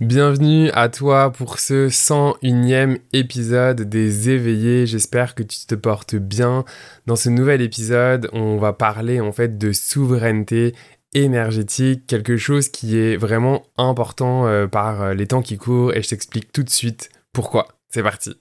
Bienvenue 0.00 0.70
à 0.74 0.90
toi 0.90 1.32
pour 1.32 1.58
ce 1.58 1.88
101e 1.88 2.98
épisode 3.14 3.80
des 3.80 4.28
éveillés. 4.28 4.86
J'espère 4.86 5.34
que 5.34 5.42
tu 5.42 5.64
te 5.66 5.74
portes 5.74 6.16
bien. 6.16 6.66
Dans 7.06 7.16
ce 7.16 7.30
nouvel 7.30 7.62
épisode, 7.62 8.28
on 8.34 8.58
va 8.58 8.74
parler 8.74 9.22
en 9.22 9.32
fait 9.32 9.56
de 9.56 9.72
souveraineté 9.72 10.74
énergétique, 11.14 12.06
quelque 12.06 12.36
chose 12.36 12.68
qui 12.68 12.98
est 12.98 13.16
vraiment 13.16 13.62
important 13.78 14.46
euh, 14.46 14.66
par 14.66 15.00
euh, 15.00 15.14
les 15.14 15.28
temps 15.28 15.40
qui 15.40 15.56
courent 15.56 15.94
et 15.94 16.02
je 16.02 16.10
t'explique 16.10 16.52
tout 16.52 16.62
de 16.62 16.68
suite 16.68 17.08
pourquoi. 17.32 17.66
C'est 17.88 18.02
parti. 18.02 18.36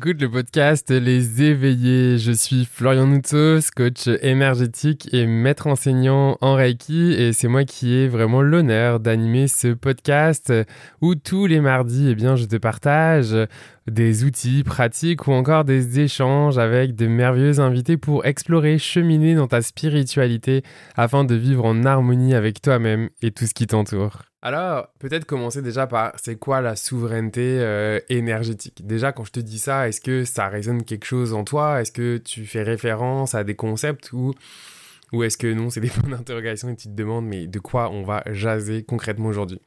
Écoutes 0.00 0.22
le 0.22 0.30
podcast 0.30 0.90
Les 0.90 1.42
Éveillés. 1.42 2.16
Je 2.16 2.32
suis 2.32 2.64
Florian 2.64 3.06
Noutos, 3.06 3.60
coach 3.76 4.08
énergétique 4.22 5.12
et 5.12 5.26
maître 5.26 5.66
enseignant 5.66 6.38
en 6.40 6.54
Reiki. 6.54 7.12
Et 7.12 7.34
c'est 7.34 7.48
moi 7.48 7.64
qui 7.64 7.92
ai 7.92 8.08
vraiment 8.08 8.40
l'honneur 8.40 8.98
d'animer 8.98 9.46
ce 9.46 9.74
podcast 9.74 10.50
où 11.02 11.16
tous 11.16 11.44
les 11.44 11.60
mardis, 11.60 12.08
eh 12.08 12.14
bien, 12.14 12.34
je 12.34 12.46
te 12.46 12.56
partage 12.56 13.36
des 13.86 14.24
outils 14.24 14.62
pratiques 14.62 15.26
ou 15.26 15.32
encore 15.32 15.64
des 15.64 16.00
échanges 16.00 16.58
avec 16.58 16.94
de 16.94 17.06
merveilleux 17.06 17.60
invités 17.60 17.96
pour 17.96 18.26
explorer, 18.26 18.78
cheminer 18.78 19.34
dans 19.34 19.48
ta 19.48 19.62
spiritualité 19.62 20.62
afin 20.96 21.24
de 21.24 21.34
vivre 21.34 21.64
en 21.64 21.84
harmonie 21.84 22.34
avec 22.34 22.60
toi-même 22.62 23.10
et 23.22 23.30
tout 23.30 23.46
ce 23.46 23.54
qui 23.54 23.66
t'entoure. 23.66 24.22
Alors, 24.42 24.88
peut-être 24.98 25.26
commencer 25.26 25.60
déjà 25.60 25.86
par 25.86 26.12
c'est 26.16 26.36
quoi 26.36 26.62
la 26.62 26.74
souveraineté 26.74 27.58
euh, 27.60 28.00
énergétique? 28.08 28.86
Déjà, 28.86 29.12
quand 29.12 29.24
je 29.24 29.32
te 29.32 29.40
dis 29.40 29.58
ça, 29.58 29.86
est-ce 29.88 30.00
que 30.00 30.24
ça 30.24 30.48
résonne 30.48 30.82
quelque 30.82 31.04
chose 31.04 31.34
en 31.34 31.44
toi? 31.44 31.82
Est-ce 31.82 31.92
que 31.92 32.16
tu 32.16 32.46
fais 32.46 32.62
référence 32.62 33.34
à 33.34 33.44
des 33.44 33.54
concepts 33.54 34.12
ou, 34.12 34.32
ou 35.12 35.24
est-ce 35.24 35.36
que 35.36 35.52
non, 35.52 35.68
c'est 35.68 35.80
des 35.80 35.90
points 35.90 36.08
d'interrogation 36.16 36.70
et 36.70 36.76
tu 36.76 36.88
te 36.88 36.94
demandes 36.94 37.26
mais 37.26 37.46
de 37.46 37.58
quoi 37.58 37.90
on 37.90 38.02
va 38.02 38.22
jaser 38.30 38.82
concrètement 38.82 39.28
aujourd'hui? 39.28 39.60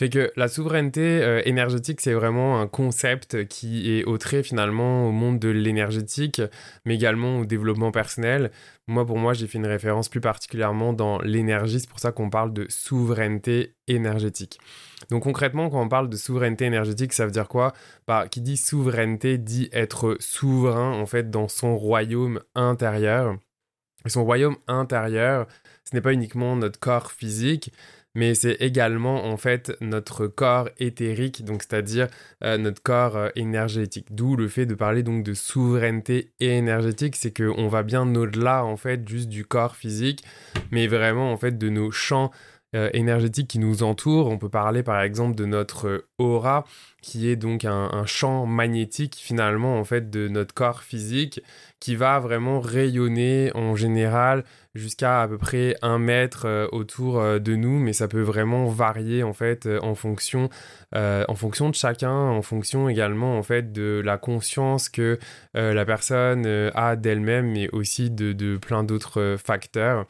Fait 0.00 0.08
que 0.08 0.32
la 0.34 0.48
souveraineté 0.48 1.22
euh, 1.22 1.42
énergétique, 1.44 2.00
c'est 2.00 2.14
vraiment 2.14 2.58
un 2.58 2.66
concept 2.66 3.46
qui 3.48 3.92
est 3.92 4.04
autré 4.04 4.42
finalement 4.42 5.06
au 5.06 5.12
monde 5.12 5.38
de 5.38 5.50
l'énergétique, 5.50 6.40
mais 6.86 6.94
également 6.94 7.40
au 7.40 7.44
développement 7.44 7.92
personnel. 7.92 8.50
Moi, 8.86 9.04
pour 9.04 9.18
moi, 9.18 9.34
j'ai 9.34 9.46
fait 9.46 9.58
une 9.58 9.66
référence 9.66 10.08
plus 10.08 10.22
particulièrement 10.22 10.94
dans 10.94 11.20
l'énergie, 11.20 11.80
c'est 11.80 11.90
pour 11.90 12.00
ça 12.00 12.12
qu'on 12.12 12.30
parle 12.30 12.54
de 12.54 12.64
souveraineté 12.70 13.74
énergétique. 13.88 14.58
Donc 15.10 15.24
concrètement, 15.24 15.68
quand 15.68 15.82
on 15.82 15.88
parle 15.90 16.08
de 16.08 16.16
souveraineté 16.16 16.64
énergétique, 16.64 17.12
ça 17.12 17.26
veut 17.26 17.32
dire 17.32 17.48
quoi? 17.48 17.74
Bah, 18.06 18.26
Qui 18.26 18.40
dit 18.40 18.56
souveraineté 18.56 19.36
dit 19.36 19.68
être 19.70 20.16
souverain 20.18 20.92
en 20.98 21.04
fait 21.04 21.30
dans 21.30 21.48
son 21.48 21.76
royaume 21.76 22.40
intérieur. 22.54 23.36
Et 24.06 24.08
son 24.08 24.24
royaume 24.24 24.56
intérieur, 24.66 25.46
ce 25.84 25.94
n'est 25.94 26.00
pas 26.00 26.14
uniquement 26.14 26.56
notre 26.56 26.80
corps 26.80 27.12
physique, 27.12 27.70
mais 28.14 28.34
c'est 28.34 28.54
également 28.60 29.24
en 29.24 29.36
fait 29.36 29.72
notre 29.80 30.26
corps 30.26 30.68
éthérique, 30.78 31.44
donc 31.44 31.62
c'est-à-dire 31.62 32.08
euh, 32.42 32.58
notre 32.58 32.82
corps 32.82 33.16
euh, 33.16 33.28
énergétique. 33.36 34.08
D'où 34.10 34.36
le 34.36 34.48
fait 34.48 34.66
de 34.66 34.74
parler 34.74 35.02
donc 35.02 35.22
de 35.22 35.34
souveraineté 35.34 36.32
énergétique, 36.40 37.16
c'est 37.16 37.36
qu'on 37.36 37.68
va 37.68 37.82
bien 37.82 38.14
au-delà 38.14 38.64
en 38.64 38.76
fait 38.76 39.08
juste 39.08 39.28
du 39.28 39.44
corps 39.44 39.76
physique, 39.76 40.24
mais 40.70 40.86
vraiment 40.86 41.32
en 41.32 41.36
fait 41.36 41.58
de 41.58 41.68
nos 41.68 41.90
champs 41.90 42.30
énergétiques 42.72 43.48
qui 43.48 43.58
nous 43.58 43.82
entourent. 43.82 44.28
On 44.28 44.38
peut 44.38 44.48
parler 44.48 44.82
par 44.82 45.00
exemple 45.00 45.34
de 45.34 45.44
notre 45.44 46.04
aura, 46.18 46.64
qui 47.02 47.28
est 47.28 47.36
donc 47.36 47.64
un, 47.64 48.04
champ 48.06 48.46
magnétique 48.46 49.16
finalement 49.18 49.78
en 49.78 49.84
fait 49.84 50.10
de 50.10 50.28
notre 50.28 50.54
corps 50.54 50.82
physique, 50.82 51.42
qui 51.80 51.96
va 51.96 52.18
vraiment 52.18 52.60
rayonner 52.60 53.50
en 53.54 53.74
général 53.74 54.44
jusqu'à 54.74 55.22
à 55.22 55.28
peu 55.28 55.38
près 55.38 55.74
un 55.82 55.98
mètre 55.98 56.44
euh, 56.46 56.68
autour 56.70 57.18
euh, 57.18 57.38
de 57.40 57.56
nous, 57.56 57.78
mais 57.80 57.92
ça 57.92 58.06
peut 58.06 58.20
vraiment 58.20 58.66
varier 58.66 59.22
en 59.24 59.32
fait 59.32 59.68
en 59.82 59.94
fonction, 59.94 60.48
en 60.94 61.34
fonction 61.34 61.70
de 61.70 61.74
chacun, 61.74 62.12
en 62.12 62.42
fonction 62.42 62.88
également 62.88 63.38
en 63.38 63.42
fait 63.42 63.72
de 63.72 64.00
la 64.04 64.18
conscience 64.18 64.88
que 64.88 65.18
la 65.54 65.84
personne 65.84 66.46
a 66.74 66.96
d'elle-même, 66.96 67.50
mais 67.50 67.68
aussi 67.70 68.10
de 68.10 68.56
plein 68.58 68.84
d'autres 68.84 69.36
facteurs. 69.42 70.06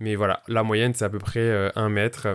Mais 0.00 0.14
voilà, 0.14 0.42
la 0.48 0.62
moyenne, 0.62 0.94
c'est 0.94 1.04
à 1.04 1.08
peu 1.08 1.18
près 1.18 1.40
euh, 1.40 1.70
un 1.74 1.88
mètre 1.88 2.28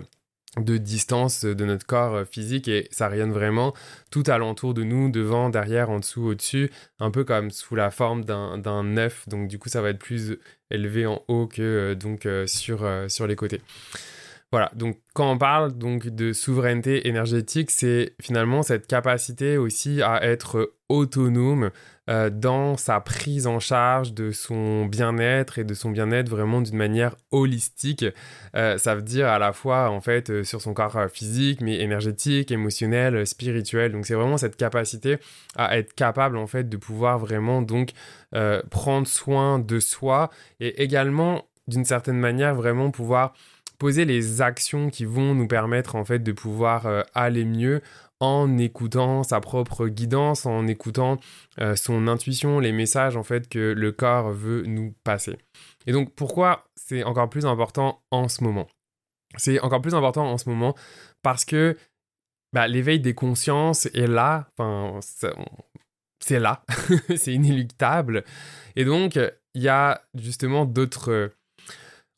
de 0.57 0.77
distance 0.77 1.45
de 1.45 1.65
notre 1.65 1.85
corps 1.85 2.15
euh, 2.15 2.25
physique 2.25 2.67
et 2.67 2.87
ça 2.91 3.07
rayonne 3.07 3.31
vraiment 3.31 3.73
tout 4.11 4.23
alentour 4.27 4.73
de 4.73 4.83
nous, 4.83 5.09
devant, 5.11 5.49
derrière, 5.49 5.89
en 5.89 5.99
dessous, 5.99 6.23
au-dessus, 6.23 6.71
un 6.99 7.11
peu 7.11 7.23
comme 7.23 7.51
sous 7.51 7.75
la 7.75 7.91
forme 7.91 8.23
d'un 8.25 8.97
œuf. 8.97 9.27
Donc 9.27 9.47
du 9.47 9.59
coup, 9.59 9.69
ça 9.69 9.81
va 9.81 9.89
être 9.89 9.99
plus 9.99 10.37
élevé 10.71 11.05
en 11.05 11.23
haut 11.27 11.47
que 11.47 11.61
euh, 11.61 11.95
donc 11.95 12.27
sur 12.47 13.27
les 13.27 13.35
côtés. 13.35 13.61
Voilà, 14.51 14.71
donc 14.73 14.97
quand 15.13 15.31
on 15.31 15.37
parle 15.37 15.77
donc 15.77 16.07
de 16.07 16.33
souveraineté 16.33 17.07
énergétique, 17.07 17.69
c'est 17.69 18.15
finalement 18.19 18.63
cette 18.63 18.87
capacité 18.87 19.57
aussi 19.57 20.01
à 20.01 20.23
être 20.23 20.73
autonome 20.89 21.69
euh, 22.09 22.31
dans 22.31 22.75
sa 22.75 22.99
prise 22.99 23.45
en 23.45 23.59
charge 23.59 24.13
de 24.15 24.31
son 24.31 24.87
bien-être 24.87 25.59
et 25.59 25.63
de 25.63 25.75
son 25.75 25.91
bien-être 25.91 26.29
vraiment 26.29 26.61
d'une 26.61 26.77
manière 26.77 27.15
holistique. 27.29 28.05
Euh, 28.55 28.79
ça 28.79 28.95
veut 28.95 29.03
dire 29.03 29.27
à 29.27 29.37
la 29.37 29.53
fois 29.53 29.91
en 29.91 30.01
fait 30.01 30.31
euh, 30.31 30.43
sur 30.43 30.61
son 30.61 30.73
corps 30.73 30.97
physique, 31.13 31.61
mais 31.61 31.79
énergétique, 31.79 32.49
émotionnel, 32.49 33.27
spirituel. 33.27 33.91
Donc 33.91 34.07
c'est 34.07 34.15
vraiment 34.15 34.37
cette 34.37 34.55
capacité 34.55 35.17
à 35.55 35.77
être 35.77 35.93
capable 35.93 36.37
en 36.37 36.47
fait 36.47 36.67
de 36.67 36.77
pouvoir 36.77 37.19
vraiment 37.19 37.61
donc 37.61 37.91
prendre 38.71 39.07
soin 39.07 39.59
de 39.59 39.79
soi 39.79 40.29
et 40.59 40.81
également 40.83 41.45
d'une 41.67 41.85
certaine 41.85 42.17
manière 42.17 42.55
vraiment 42.55 42.91
pouvoir 42.91 43.33
poser 43.79 44.05
les 44.05 44.41
actions 44.41 44.89
qui 44.89 45.05
vont 45.05 45.33
nous 45.33 45.47
permettre 45.47 45.95
en 45.95 46.05
fait 46.05 46.19
de 46.19 46.31
pouvoir 46.31 46.85
euh, 46.85 47.01
aller 47.15 47.45
mieux 47.45 47.81
en 48.19 48.57
écoutant 48.57 49.23
sa 49.23 49.39
propre 49.39 49.87
guidance, 49.87 50.45
en 50.45 50.67
écoutant 50.67 51.17
euh, 51.59 51.75
son 51.77 52.07
intuition, 52.07 52.59
les 52.59 52.73
messages 52.73 53.15
en 53.15 53.23
fait 53.23 53.47
que 53.47 53.73
le 53.75 53.91
corps 53.93 54.31
veut 54.31 54.63
nous 54.63 54.93
passer. 55.05 55.37
Et 55.87 55.93
donc 55.93 56.13
pourquoi 56.13 56.65
c'est 56.75 57.03
encore 57.03 57.29
plus 57.29 57.45
important 57.45 58.03
en 58.11 58.27
ce 58.27 58.43
moment? 58.43 58.67
C'est 59.37 59.59
encore 59.61 59.81
plus 59.81 59.95
important 59.95 60.29
en 60.29 60.37
ce 60.37 60.49
moment 60.49 60.75
parce 61.23 61.45
que 61.45 61.77
bah, 62.51 62.67
l'éveil 62.67 62.99
des 62.99 63.13
consciences 63.13 63.85
est 63.87 64.07
là, 64.07 64.49
c'est 66.19 66.39
là, 66.39 66.65
c'est 67.15 67.33
inéluctable. 67.33 68.25
Et 68.75 68.83
donc 68.83 69.17
il 69.53 69.61
y 69.61 69.69
a 69.69 70.01
justement 70.15 70.65
d'autres 70.65 71.31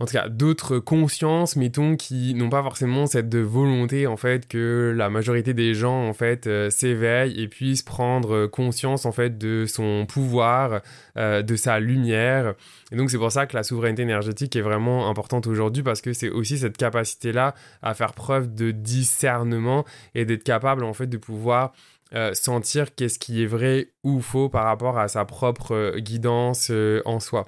en 0.02 0.06
tout 0.06 0.14
cas 0.14 0.30
d'autres 0.30 0.80
consciences, 0.80 1.56
mettons, 1.56 1.96
qui 1.96 2.34
n'ont 2.34 2.50
pas 2.50 2.64
forcément 2.64 3.06
cette 3.06 3.36
volonté 3.36 4.08
en 4.08 4.18
fait 4.18 4.48
que 4.48 4.92
la 4.98 5.12
majorité 5.12 5.54
des 5.54 5.76
gens 5.76 6.08
en 6.08 6.14
fait 6.14 6.48
euh, 6.48 6.72
s'éveillent 6.72 7.40
et 7.40 7.48
puissent 7.48 7.84
prendre 7.84 8.48
conscience 8.48 9.06
en 9.06 9.12
fait 9.12 9.38
de 9.38 9.66
son 9.68 10.08
pouvoir, 10.08 10.82
euh, 11.18 11.44
de 11.44 11.56
sa 11.56 11.80
lumière. 11.80 12.56
Et 12.92 12.96
donc 12.96 13.12
c'est 13.12 13.20
pour 13.20 13.32
ça 13.32 13.46
que 13.46 13.56
la 13.56 13.62
souveraineté 13.62 14.02
énergétique 14.02 14.56
est 14.56 14.62
vraiment 14.62 15.08
importante 15.08 15.46
aujourd'hui 15.46 15.84
parce 15.84 16.02
que 16.02 16.14
c'est 16.14 16.32
aussi 16.32 16.58
cette 16.58 16.78
capacité 16.78 17.32
là 17.32 17.54
à 17.84 17.94
faire 17.94 18.14
preuve 18.14 18.56
de 18.56 18.72
discernement 18.72 19.86
et 20.16 20.26
d'être 20.26 20.44
capable 20.44 20.84
en 20.84 20.94
fait 20.94 21.06
de 21.06 21.18
pouvoir 21.18 21.74
euh, 22.16 22.34
sentir 22.34 22.96
qu'est-ce 22.96 23.20
qui 23.20 23.44
est 23.44 23.48
vrai 23.48 23.90
ou 24.04 24.20
faux 24.20 24.50
par 24.50 24.66
rapport 24.66 24.98
à 24.98 25.08
sa 25.08 25.26
propre 25.26 25.94
guidance 26.00 26.72
en 27.06 27.20
soi. 27.20 27.46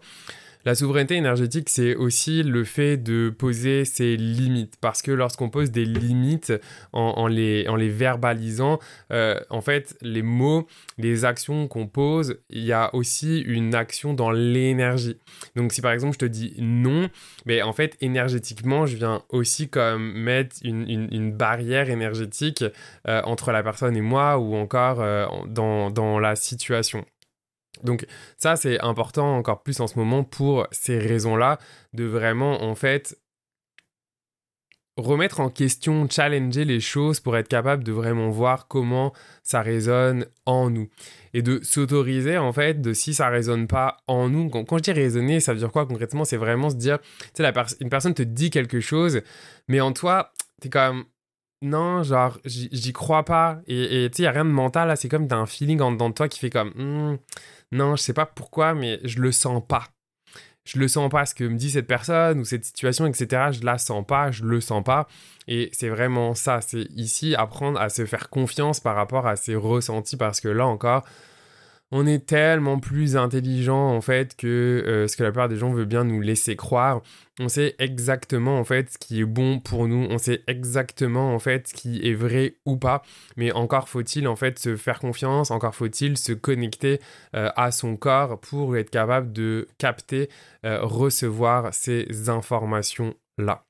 La 0.65 0.75
souveraineté 0.75 1.15
énergétique, 1.15 1.69
c'est 1.69 1.95
aussi 1.95 2.41
le 2.41 2.63
fait 2.63 2.95
de 2.95 3.29
poser 3.29 3.83
ses 3.83 4.15
limites. 4.15 4.75
Parce 4.79 5.01
que 5.01 5.11
lorsqu'on 5.11 5.49
pose 5.49 5.71
des 5.71 5.83
limites 5.83 6.53
en, 6.93 7.27
les, 7.27 7.67
en 7.67 7.75
les, 7.75 7.89
verbalisant, 7.89 8.79
euh, 9.11 9.39
en 9.49 9.61
fait, 9.61 9.97
les 10.01 10.21
mots, 10.21 10.67
les 10.97 11.25
actions 11.25 11.67
qu'on 11.67 11.87
pose, 11.87 12.37
il 12.49 12.63
y 12.63 12.71
a 12.71 12.93
aussi 12.95 13.39
une 13.41 13.75
action 13.75 14.13
dans 14.13 14.31
l'énergie. 14.31 15.17
Donc 15.55 15.73
si 15.73 15.81
par 15.81 15.91
exemple 15.91 16.13
je 16.13 16.19
te 16.19 16.25
dis 16.25 16.53
non, 16.57 17.09
mais 17.45 17.61
en 17.61 17.73
fait 17.73 17.97
énergétiquement, 18.01 18.85
je 18.85 18.95
viens 18.95 19.23
aussi 19.29 19.69
comme 19.69 20.13
mettre 20.13 20.55
une, 20.63 21.33
barrière 21.33 21.89
énergétique 21.89 22.63
euh, 23.07 23.21
entre 23.23 23.51
la 23.51 23.63
personne 23.63 23.95
et 23.97 24.01
moi 24.01 24.37
ou 24.37 24.55
encore 24.55 25.01
euh, 25.01 25.25
dans, 25.47 25.89
dans 25.89 26.19
la 26.19 26.35
situation. 26.35 27.05
Donc 27.81 28.05
ça, 28.37 28.55
c'est 28.55 28.79
important 28.81 29.37
encore 29.37 29.63
plus 29.63 29.79
en 29.79 29.87
ce 29.87 29.97
moment 29.97 30.23
pour 30.23 30.67
ces 30.71 30.99
raisons-là, 30.99 31.57
de 31.93 32.03
vraiment, 32.03 32.63
en 32.63 32.75
fait, 32.75 33.17
remettre 34.95 35.39
en 35.39 35.49
question, 35.49 36.07
challenger 36.09 36.65
les 36.65 36.79
choses 36.79 37.19
pour 37.19 37.35
être 37.35 37.47
capable 37.47 37.83
de 37.83 37.91
vraiment 37.91 38.29
voir 38.29 38.67
comment 38.67 39.11
ça 39.41 39.61
résonne 39.61 40.27
en 40.45 40.69
nous. 40.69 40.87
Et 41.33 41.41
de 41.41 41.59
s'autoriser, 41.63 42.37
en 42.37 42.53
fait, 42.53 42.79
de 42.79 42.93
si 42.93 43.13
ça 43.13 43.29
résonne 43.29 43.67
pas 43.67 43.97
en 44.07 44.29
nous. 44.29 44.49
Quand, 44.49 44.77
je 44.77 44.83
dis 44.83 44.91
raisonner, 44.91 45.39
ça 45.39 45.53
veut 45.53 45.59
dire 45.59 45.71
quoi 45.71 45.87
concrètement? 45.87 46.25
C'est 46.25 46.37
vraiment 46.37 46.69
se 46.69 46.75
dire, 46.75 46.99
tu 47.33 47.43
sais, 47.43 47.53
une 47.81 47.89
personne 47.89 48.13
te 48.13 48.21
dit 48.21 48.51
quelque 48.51 48.79
chose, 48.79 49.21
mais 49.67 49.81
en 49.81 49.93
toi, 49.93 50.31
tu 50.61 50.67
es 50.67 50.69
quand 50.69 50.93
même 50.93 51.03
non, 51.63 52.03
genre, 52.03 52.39
j'y 52.45 52.91
crois 52.91 53.23
pas. 53.23 53.61
Et 53.67 54.09
tu 54.11 54.17
sais, 54.17 54.23
il 54.23 54.27
a 54.27 54.31
rien 54.31 54.43
de 54.43 54.49
mental, 54.49 54.89
là. 54.89 54.95
C'est 54.97 55.07
comme 55.07 55.27
t'as 55.27 55.37
un 55.37 55.45
feeling 55.45 55.79
en 55.81 55.93
dedans 55.93 56.09
de 56.09 56.13
toi 56.13 56.27
qui 56.27 56.37
fait 56.39 56.49
comme, 56.49 56.71
hmm, 56.75 57.17
non, 57.71 57.95
je 57.95 58.01
sais 58.01 58.13
pas 58.13 58.25
pourquoi, 58.25 58.73
mais 58.73 58.99
je 59.05 59.19
le 59.19 59.31
sens 59.31 59.63
pas. 59.65 59.87
Je 60.65 60.77
le 60.77 60.87
sens 60.87 61.09
pas, 61.09 61.25
ce 61.25 61.33
que 61.33 61.45
me 61.45 61.55
dit 61.55 61.71
cette 61.71 61.87
personne 61.87 62.39
ou 62.39 62.45
cette 62.45 62.65
situation, 62.65 63.05
etc. 63.05 63.51
Je 63.51 63.65
la 63.65 63.77
sens 63.77 64.05
pas, 64.05 64.31
je 64.31 64.43
le 64.43 64.61
sens 64.61 64.83
pas. 64.83 65.07
Et 65.47 65.69
c'est 65.73 65.89
vraiment 65.89 66.35
ça. 66.35 66.59
C'est 66.61 66.87
ici 66.95 67.33
apprendre 67.35 67.79
à 67.79 67.89
se 67.89 68.05
faire 68.05 68.29
confiance 68.29 68.79
par 68.79 68.95
rapport 68.95 69.25
à 69.25 69.35
ses 69.35 69.55
ressentis 69.55 70.17
parce 70.17 70.41
que 70.41 70.49
là 70.49 70.65
encore, 70.65 71.03
on 71.95 72.07
est 72.07 72.25
tellement 72.25 72.79
plus 72.79 73.15
intelligent 73.15 73.95
en 73.95 74.01
fait 74.01 74.35
que 74.35 74.47
euh, 74.47 75.07
ce 75.07 75.15
que 75.15 75.21
la 75.21 75.29
plupart 75.29 75.47
des 75.47 75.57
gens 75.57 75.71
veulent 75.71 75.85
bien 75.85 76.03
nous 76.03 76.21
laisser 76.21 76.55
croire. 76.55 77.03
On 77.39 77.49
sait 77.49 77.75
exactement 77.77 78.59
en 78.59 78.63
fait 78.63 78.89
ce 78.89 78.97
qui 78.97 79.21
est 79.21 79.25
bon 79.25 79.59
pour 79.59 79.87
nous, 79.87 80.07
on 80.09 80.17
sait 80.17 80.43
exactement 80.47 81.35
en 81.35 81.39
fait 81.39 81.67
ce 81.67 81.73
qui 81.75 82.01
est 82.07 82.15
vrai 82.15 82.55
ou 82.65 82.77
pas, 82.77 83.03
mais 83.37 83.51
encore 83.51 83.89
faut-il 83.89 84.27
en 84.27 84.35
fait 84.35 84.57
se 84.57 84.75
faire 84.75 84.99
confiance, 84.99 85.51
encore 85.51 85.75
faut-il 85.75 86.17
se 86.17 86.33
connecter 86.33 86.99
euh, 87.35 87.49
à 87.55 87.71
son 87.71 87.95
corps 87.95 88.39
pour 88.39 88.75
être 88.75 88.89
capable 88.89 89.31
de 89.31 89.67
capter, 89.77 90.29
euh, 90.65 90.79
recevoir 90.81 91.75
ces 91.75 92.07
informations 92.27 93.13
là. 93.37 93.65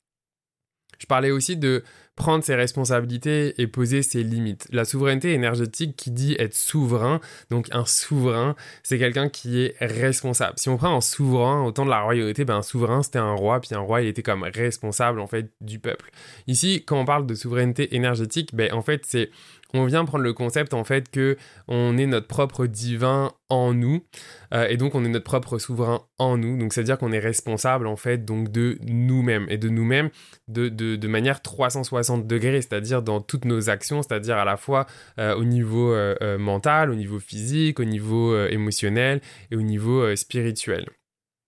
Je 0.98 1.08
parlais 1.08 1.32
aussi 1.32 1.58
de 1.58 1.84
prendre 2.16 2.44
ses 2.44 2.56
responsabilités 2.56 3.60
et 3.60 3.68
poser 3.68 4.04
ses 4.04 4.24
limites. 4.24 4.68
La 4.72 4.86
souveraineté 4.86 5.34
énergétique 5.34 5.96
qui 5.96 6.12
dit 6.12 6.36
être 6.38 6.54
souverain, 6.54 7.20
donc 7.50 7.68
un 7.72 7.86
souverain, 7.86 8.56
c'est 8.84 9.00
quelqu'un 9.00 9.30
qui 9.30 9.64
est 9.64 9.76
responsable. 9.80 10.54
Si 10.58 10.70
on 10.70 10.78
prend 10.78 10.96
un 10.96 11.02
souverain 11.02 11.64
au 11.64 11.72
temps 11.72 11.86
de 11.86 11.90
la 11.90 12.02
royauté, 12.02 12.46
ben 12.46 12.58
un 12.58 12.62
souverain 12.62 13.02
c'était 13.02 13.20
un 13.20 13.34
roi, 13.34 13.60
puis 13.60 13.74
un 13.74 13.80
roi 13.80 14.02
il 14.02 14.08
était 14.08 14.22
comme 14.22 14.44
responsable 14.44 15.20
en 15.20 15.28
fait 15.28 15.52
du 15.60 15.80
peuple. 15.80 16.12
Ici, 16.48 16.84
quand 16.86 17.00
on 17.00 17.06
parle 17.06 17.26
de 17.26 17.34
souveraineté 17.34 17.96
énergétique, 17.96 18.54
ben 18.54 18.72
en 18.74 18.82
fait 18.82 19.04
c'est 19.08 19.32
on 19.74 19.86
vient 19.86 20.06
prendre 20.06 20.24
le 20.24 20.34
concept 20.34 20.74
en 20.74 20.84
fait 20.84 21.10
que 21.10 21.38
on 21.68 21.98
est 21.98 22.06
notre 22.06 22.28
propre 22.28 22.68
divin 22.68 23.32
en 23.50 23.74
nous 23.74 24.06
euh, 24.54 24.68
et 24.68 24.78
donc 24.78 24.96
on 24.96 25.04
est 25.04 25.10
notre 25.10 25.26
propre 25.26 25.58
souverain 25.58 26.06
en 26.20 26.38
nous. 26.38 26.58
Donc 26.58 26.74
c'est 26.74 26.82
à 26.82 26.84
dire 26.84 26.98
qu'on 26.98 27.12
est 27.12 27.20
responsable 27.20 27.88
en 27.88 27.96
fait 27.96 28.26
donc 28.26 28.52
de 28.52 28.78
nous-mêmes 28.82 29.48
et 29.50 29.58
de 29.58 29.70
nous-mêmes 29.70 30.10
de, 30.48 30.70
de, 30.70 31.08
manière 31.08 31.42
360 31.42 32.28
degrés 32.28 32.62
c'est-à-dire 32.62 33.02
dans 33.02 33.22
toutes 33.22 33.46
nos 33.46 33.70
actions 33.70 34.02
c'est-à-dire 34.02 34.38
à 34.38 34.46
la 34.46 34.58
fois 34.58 34.86
euh, 35.20 35.36
au 35.36 35.44
niveau 35.44 35.92
euh, 35.92 36.38
mental 36.38 36.92
au 36.92 36.96
niveau 36.96 37.20
physique 37.20 37.80
au 37.80 37.86
niveau 37.86 38.38
émotionnel 38.48 39.22
et 39.52 39.56
au 39.56 39.62
niveau 39.62 40.16
spirituel. 40.16 40.88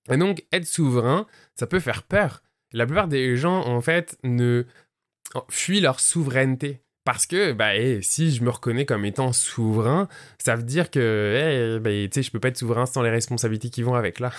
Et 0.09 0.17
donc 0.17 0.43
être 0.51 0.67
souverain 0.67 1.27
ça 1.55 1.67
peut 1.67 1.79
faire 1.79 2.03
peur. 2.03 2.41
La 2.73 2.85
plupart 2.85 3.07
des 3.07 3.37
gens 3.37 3.65
en 3.65 3.81
fait 3.81 4.17
ne 4.23 4.65
fuient 5.49 5.81
leur 5.81 5.99
souveraineté 5.99 6.84
parce 7.05 7.27
que, 7.27 7.53
bah, 7.53 7.71
si 8.01 8.31
je 8.31 8.43
me 8.43 8.49
reconnais 8.49 8.85
comme 8.85 9.05
étant 9.05 9.31
souverain, 9.31 10.09
ça 10.39 10.55
veut 10.55 10.63
dire 10.63 10.89
que, 10.91 11.79
bah, 11.81 11.91
sais, 12.11 12.23
je 12.23 12.31
peux 12.31 12.39
pas 12.39 12.49
être 12.49 12.57
souverain 12.57 12.85
sans 12.85 13.03
les 13.03 13.11
responsabilités 13.11 13.69
qui 13.69 13.83
vont 13.83 13.93
avec, 13.93 14.19
là. 14.19 14.31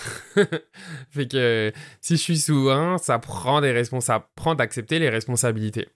fait 1.09 1.27
que, 1.27 1.71
si 2.01 2.17
je 2.17 2.21
suis 2.21 2.37
souverain, 2.37 2.97
ça 2.97 3.19
prend 3.19 3.61
des 3.61 3.83
ça 4.01 4.29
prend 4.35 4.53
d'accepter 4.53 4.99
les 4.99 5.09
responsabilités. 5.09 5.87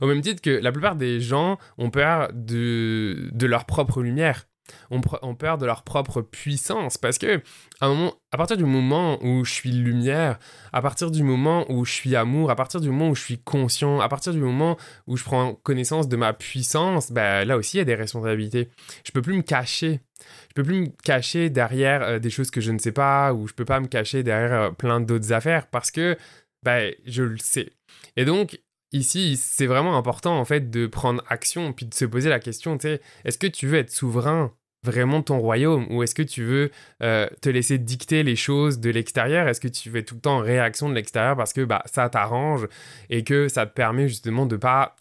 Au 0.00 0.06
même 0.06 0.20
titre 0.20 0.42
que 0.42 0.50
la 0.50 0.72
plupart 0.72 0.96
des 0.96 1.20
gens 1.20 1.58
ont 1.78 1.90
peur 1.90 2.30
de, 2.32 3.28
de 3.32 3.46
leur 3.46 3.64
propre 3.64 4.02
lumière 4.02 4.49
ont, 4.90 5.34
peur 5.34 5.58
de 5.58 5.66
leur 5.66 5.82
propre 5.82 6.22
puissance 6.22 6.98
parce 6.98 7.18
que 7.18 7.42
à, 7.80 7.86
un 7.86 7.94
moment, 7.94 8.14
à 8.32 8.36
partir 8.36 8.56
du 8.56 8.64
moment 8.64 9.18
où 9.22 9.44
je 9.44 9.52
suis 9.52 9.70
lumière, 9.70 10.38
à 10.72 10.82
partir 10.82 11.10
du 11.10 11.22
moment 11.22 11.64
où 11.70 11.84
je 11.84 11.92
suis 11.92 12.16
amour, 12.16 12.50
à 12.50 12.56
partir 12.56 12.80
du 12.80 12.90
moment 12.90 13.10
où 13.10 13.14
je 13.14 13.22
suis 13.22 13.38
conscient, 13.38 14.00
à 14.00 14.08
partir 14.08 14.32
du 14.32 14.40
moment 14.40 14.76
où 15.06 15.16
je 15.16 15.24
prends 15.24 15.54
connaissance 15.54 16.08
de 16.08 16.16
ma 16.16 16.32
puissance, 16.32 17.12
ben, 17.12 17.44
là 17.44 17.56
aussi 17.56 17.76
il 17.76 17.78
y 17.78 17.82
a 17.82 17.84
des 17.84 17.94
responsabilités. 17.94 18.68
Je 19.04 19.12
peux 19.12 19.22
plus 19.22 19.36
me 19.36 19.42
cacher. 19.42 20.00
Je 20.48 20.54
peux 20.54 20.62
plus 20.62 20.80
me 20.82 20.88
cacher 21.02 21.50
derrière 21.50 22.02
euh, 22.02 22.18
des 22.18 22.30
choses 22.30 22.50
que 22.50 22.60
je 22.60 22.72
ne 22.72 22.78
sais 22.78 22.92
pas 22.92 23.32
ou 23.32 23.46
je 23.46 23.54
peux 23.54 23.64
pas 23.64 23.80
me 23.80 23.86
cacher 23.86 24.22
derrière 24.22 24.52
euh, 24.52 24.70
plein 24.70 25.00
d'autres 25.00 25.32
affaires 25.32 25.66
parce 25.68 25.90
que 25.90 26.16
ben, 26.62 26.92
je 27.06 27.22
le 27.22 27.38
sais. 27.38 27.72
Et 28.16 28.24
donc, 28.24 28.60
ici, 28.92 29.36
c'est 29.36 29.66
vraiment 29.66 29.96
important 29.96 30.38
en 30.38 30.44
fait 30.44 30.70
de 30.70 30.86
prendre 30.86 31.22
action 31.28 31.72
puis 31.72 31.86
de 31.86 31.94
se 31.94 32.04
poser 32.04 32.28
la 32.28 32.40
question, 32.40 32.76
tu 32.78 32.88
sais, 32.88 33.00
est-ce 33.24 33.38
que 33.38 33.46
tu 33.46 33.66
veux 33.66 33.78
être 33.78 33.90
souverain? 33.90 34.52
Vraiment 34.82 35.22
ton 35.22 35.38
royaume 35.38 35.86
ou 35.90 36.02
est-ce 36.02 36.14
que 36.14 36.22
tu 36.22 36.42
veux 36.42 36.70
euh, 37.02 37.28
te 37.40 37.48
laisser 37.48 37.78
dicter 37.78 38.22
les 38.22 38.36
choses 38.36 38.80
de 38.80 38.90
l'extérieur? 38.90 39.46
Est-ce 39.48 39.60
que 39.60 39.68
tu 39.68 39.90
veux 39.90 40.04
tout 40.04 40.14
le 40.14 40.20
temps 40.20 40.38
réaction 40.38 40.88
de 40.88 40.94
l'extérieur 40.94 41.36
parce 41.36 41.52
que 41.52 41.64
bah, 41.64 41.82
ça 41.86 42.08
t'arrange 42.08 42.66
et 43.10 43.24
que 43.24 43.48
ça 43.48 43.66
te 43.66 43.74
permet 43.74 44.08
justement 44.08 44.46
de 44.46 44.56
pas 44.56 44.96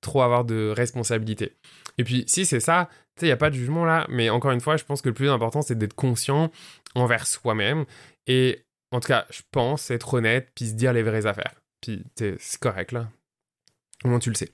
trop 0.00 0.22
avoir 0.22 0.44
de 0.44 0.72
responsabilité? 0.74 1.56
Et 1.98 2.04
puis 2.04 2.24
si 2.26 2.46
c'est 2.46 2.60
ça, 2.60 2.88
il 3.20 3.26
n'y 3.26 3.32
a 3.32 3.36
pas 3.36 3.50
de 3.50 3.54
jugement 3.54 3.84
là, 3.84 4.06
mais 4.08 4.30
encore 4.30 4.52
une 4.52 4.60
fois, 4.60 4.78
je 4.78 4.84
pense 4.84 5.02
que 5.02 5.10
le 5.10 5.14
plus 5.14 5.28
important 5.28 5.60
c'est 5.60 5.76
d'être 5.76 5.94
conscient 5.94 6.50
envers 6.94 7.26
soi-même 7.26 7.84
et 8.26 8.64
en 8.92 9.00
tout 9.00 9.08
cas, 9.08 9.26
je 9.30 9.42
pense 9.52 9.90
être 9.90 10.14
honnête 10.14 10.50
puis 10.54 10.68
se 10.68 10.74
dire 10.74 10.92
les 10.92 11.02
vraies 11.02 11.26
affaires. 11.26 11.60
Puis 11.82 12.04
c'est 12.16 12.38
correct 12.58 12.92
là. 12.92 13.08
Comment 14.02 14.18
tu 14.18 14.30
le 14.30 14.34
sais 14.34 14.50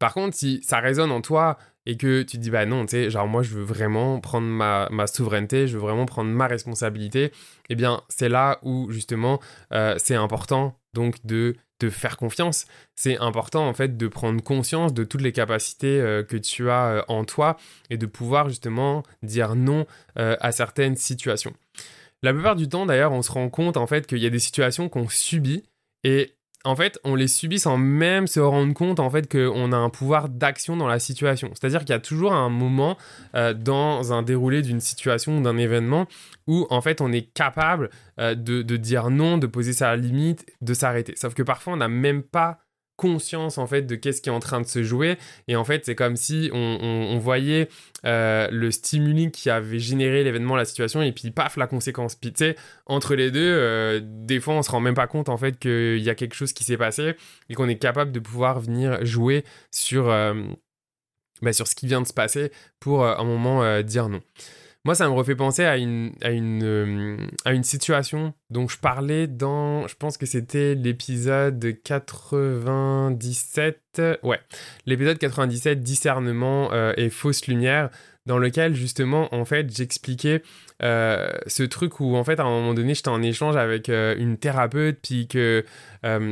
Par 0.00 0.14
contre, 0.14 0.36
si 0.36 0.60
ça 0.64 0.80
résonne 0.80 1.12
en 1.12 1.20
toi, 1.20 1.58
et 1.86 1.96
que 1.96 2.22
tu 2.22 2.38
dis 2.38 2.50
bah 2.50 2.66
non, 2.66 2.86
tu 2.86 2.92
sais, 2.92 3.10
genre 3.10 3.26
moi 3.26 3.42
je 3.42 3.50
veux 3.50 3.62
vraiment 3.62 4.20
prendre 4.20 4.46
ma, 4.46 4.88
ma, 4.90 5.06
souveraineté, 5.06 5.68
je 5.68 5.74
veux 5.74 5.82
vraiment 5.82 6.06
prendre 6.06 6.30
ma 6.30 6.46
responsabilité, 6.46 7.32
eh 7.68 7.74
bien 7.74 8.02
c'est 8.08 8.28
là 8.28 8.58
où 8.62 8.90
justement 8.90 9.40
euh, 9.72 9.94
c'est 9.98 10.14
important 10.14 10.78
donc 10.94 11.24
de 11.24 11.56
te 11.78 11.90
faire 11.90 12.16
confiance. 12.16 12.66
C'est 12.94 13.18
important 13.18 13.68
en 13.68 13.74
fait 13.74 13.96
de 13.96 14.08
prendre 14.08 14.42
conscience 14.42 14.94
de 14.94 15.04
toutes 15.04 15.22
les 15.22 15.32
capacités 15.32 16.00
euh, 16.00 16.22
que 16.22 16.36
tu 16.36 16.70
as 16.70 16.86
euh, 16.86 17.02
en 17.08 17.24
toi 17.24 17.56
et 17.90 17.98
de 17.98 18.06
pouvoir 18.06 18.48
justement 18.48 19.02
dire 19.22 19.54
non 19.54 19.86
à 20.16 20.52
certaines 20.52 20.96
situations. 20.96 21.52
La 22.22 22.32
plupart 22.32 22.56
du 22.56 22.68
temps 22.68 22.86
d'ailleurs 22.86 23.12
on 23.12 23.22
se 23.22 23.32
rend 23.32 23.50
compte 23.50 23.76
en 23.76 23.86
fait 23.86 24.06
qu'il 24.06 24.18
y 24.18 24.26
a 24.26 24.30
des 24.30 24.38
situations 24.38 24.88
qu'on 24.88 25.08
subit 25.08 25.64
et 26.04 26.34
en 26.64 26.76
fait, 26.76 26.98
on 27.04 27.14
les 27.14 27.28
subit 27.28 27.58
sans 27.58 27.76
même 27.76 28.26
se 28.26 28.40
rendre 28.40 28.72
compte 28.72 28.98
en 28.98 29.10
fait 29.10 29.30
qu'on 29.30 29.72
a 29.72 29.76
un 29.76 29.90
pouvoir 29.90 30.28
d'action 30.30 30.76
dans 30.76 30.88
la 30.88 30.98
situation. 30.98 31.50
C'est-à-dire 31.52 31.80
qu'il 31.80 31.90
y 31.90 31.92
a 31.92 32.00
toujours 32.00 32.32
un 32.32 32.48
moment 32.48 32.96
euh, 33.34 33.52
dans 33.52 34.12
un 34.12 34.22
déroulé 34.22 34.62
d'une 34.62 34.80
situation 34.80 35.38
ou 35.38 35.42
d'un 35.42 35.58
événement 35.58 36.06
où 36.46 36.66
en 36.70 36.80
fait 36.80 37.00
on 37.00 37.12
est 37.12 37.32
capable 37.32 37.90
euh, 38.18 38.34
de, 38.34 38.62
de, 38.62 38.76
dire 38.76 39.10
non, 39.10 39.36
de 39.36 39.46
poser 39.46 39.74
sa 39.74 39.94
limite, 39.94 40.46
de 40.62 40.74
s'arrêter. 40.74 41.14
Sauf 41.16 41.34
que 41.34 41.42
parfois 41.42 41.74
on 41.74 41.78
n'a 41.78 41.88
même 41.88 42.22
pas 42.22 42.63
conscience 42.96 43.58
en 43.58 43.66
fait 43.66 43.82
de 43.82 43.96
qu'est-ce 43.96 44.22
qui 44.22 44.28
est 44.28 44.32
en 44.32 44.40
train 44.40 44.60
de 44.60 44.66
se 44.66 44.82
jouer. 44.82 45.16
Et 45.48 45.56
en 45.56 45.64
fait 45.64 45.84
c'est 45.84 45.94
comme 45.94 46.16
si 46.16 46.50
on, 46.52 47.18
voyait 47.18 47.68
euh, 48.04 48.48
le 48.50 48.70
stimuli 48.70 49.30
qui 49.30 49.50
avait 49.50 49.78
généré 49.78 50.24
l'événement 50.24 50.56
la 50.56 50.64
situation 50.64 51.02
et 51.02 51.12
puis 51.12 51.30
paf 51.30 51.56
la 51.56 51.66
conséquence. 51.66 52.14
Puis 52.14 52.32
entre 52.86 53.14
les 53.14 53.30
deux 53.30 53.40
euh, 53.40 54.00
des 54.02 54.40
fois 54.40 54.54
on 54.54 54.62
se 54.62 54.70
rend 54.70 54.80
même 54.80 54.94
pas 54.94 55.06
compte 55.06 55.28
en 55.28 55.36
fait 55.36 55.58
qu'il 55.58 56.02
y 56.02 56.10
a 56.10 56.14
quelque 56.14 56.34
chose 56.34 56.52
qui 56.52 56.64
s'est 56.64 56.76
passé 56.76 57.14
et 57.48 57.54
qu'on 57.54 57.68
est 57.68 57.78
capable 57.78 58.12
de 58.12 58.20
pouvoir 58.20 58.60
venir 58.60 59.04
jouer 59.04 59.44
sur 59.70 60.10
euh, 60.10 60.34
bah, 61.42 61.52
sur 61.52 61.66
ce 61.66 61.74
qui 61.74 61.86
vient 61.86 62.00
de 62.00 62.06
se 62.06 62.12
passer 62.12 62.52
pour 62.80 63.04
un 63.06 63.24
moment 63.24 63.82
dire 63.82 64.08
non 64.08 64.20
moi, 64.84 64.94
ça 64.94 65.08
me 65.08 65.14
refait 65.14 65.34
penser 65.34 65.64
à 65.64 65.78
une, 65.78 66.12
à 66.20 66.30
une, 66.30 66.62
euh, 66.62 67.16
à 67.46 67.54
une 67.54 67.64
situation 67.64 68.34
dont 68.50 68.68
je 68.68 68.78
parlais 68.78 69.26
dans, 69.26 69.88
je 69.88 69.94
pense 69.94 70.18
que 70.18 70.26
c'était 70.26 70.74
l'épisode 70.74 71.74
97, 71.82 74.02
ouais, 74.22 74.40
l'épisode 74.84 75.16
97, 75.16 75.82
discernement 75.82 76.70
euh, 76.74 76.92
et 76.98 77.08
fausse 77.08 77.46
lumière, 77.46 77.88
dans 78.26 78.36
lequel 78.36 78.74
justement, 78.74 79.34
en 79.34 79.46
fait, 79.46 79.74
j'expliquais 79.74 80.42
euh, 80.82 81.30
ce 81.46 81.62
truc 81.62 82.00
où, 82.00 82.16
en 82.16 82.24
fait, 82.24 82.38
à 82.38 82.42
un 82.42 82.50
moment 82.50 82.74
donné, 82.74 82.94
j'étais 82.94 83.08
en 83.08 83.22
échange 83.22 83.56
avec 83.56 83.88
une 83.88 84.36
thérapeute, 84.36 84.98
puis 85.02 85.28
que, 85.28 85.64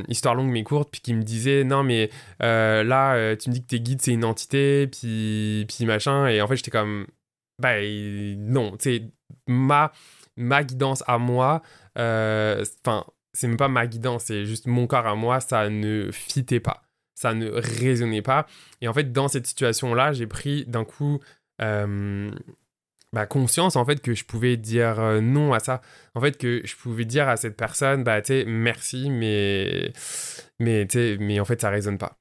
histoire 0.09 0.35
longue 0.35 0.51
mais 0.51 0.63
courte, 0.63 0.91
puis 0.91 1.01
qui 1.01 1.15
me 1.15 1.23
disait, 1.23 1.65
non, 1.65 1.85
mais 1.85 2.11
là, 2.41 3.35
tu 3.37 3.49
me 3.49 3.55
dis 3.55 3.63
que 3.63 3.69
tes 3.69 3.81
guides, 3.81 4.03
c'est 4.03 4.13
une 4.13 4.27
entité, 4.27 4.89
puis, 4.89 5.65
puis 5.69 5.87
machin, 5.87 6.27
et 6.27 6.43
en 6.43 6.49
fait, 6.49 6.57
j'étais 6.57 6.71
comme 6.71 7.07
ben 7.59 8.37
non, 8.39 8.77
tu 8.77 9.03
ma, 9.47 9.93
ma 10.37 10.65
guidance 10.65 11.03
à 11.07 11.19
moi, 11.19 11.63
euh, 11.99 12.65
enfin, 12.85 13.05
c'est 13.33 13.49
même 13.49 13.57
pas 13.57 13.69
ma 13.69 13.87
guidance, 13.87 14.25
c'est 14.25 14.45
juste 14.45 14.67
mon 14.67 14.87
corps 14.87 15.07
à 15.07 15.15
moi, 15.15 15.41
ça 15.41 15.69
ne 15.69 16.11
fitait 16.11 16.61
pas, 16.61 16.83
ça 17.15 17.35
ne 17.35 17.51
résonnait 17.51 18.23
pas. 18.23 18.47
Et 18.81 18.89
en 18.89 18.93
fait, 18.93 19.13
dans 19.13 19.29
cette 19.29 19.47
situation-là, 19.47 20.13
j'ai 20.13 20.27
pris 20.27 20.65
d'un 20.67 20.85
coup 20.85 21.21
euh, 21.61 22.31
bah, 23.13 23.27
conscience 23.27 23.77
en 23.77 23.85
fait 23.85 24.01
que 24.01 24.15
je 24.15 24.25
pouvais 24.25 24.57
dire 24.57 24.99
euh, 25.01 25.21
non 25.21 25.53
à 25.53 25.61
ça. 25.61 25.83
En 26.15 26.21
fait, 26.21 26.39
que 26.39 26.63
je 26.65 26.77
pouvais 26.77 27.05
dire 27.05 27.29
à 27.29 27.37
cette 27.37 27.57
personne, 27.57 28.05
bah, 28.05 28.23
tu 28.23 28.45
merci, 28.47 29.11
mais, 29.11 29.93
mais, 30.59 30.87
mais 31.21 31.41
en 31.41 31.45
fait, 31.45 31.61
ça 31.61 31.71
résonne 31.71 31.99
pas. 31.99 32.17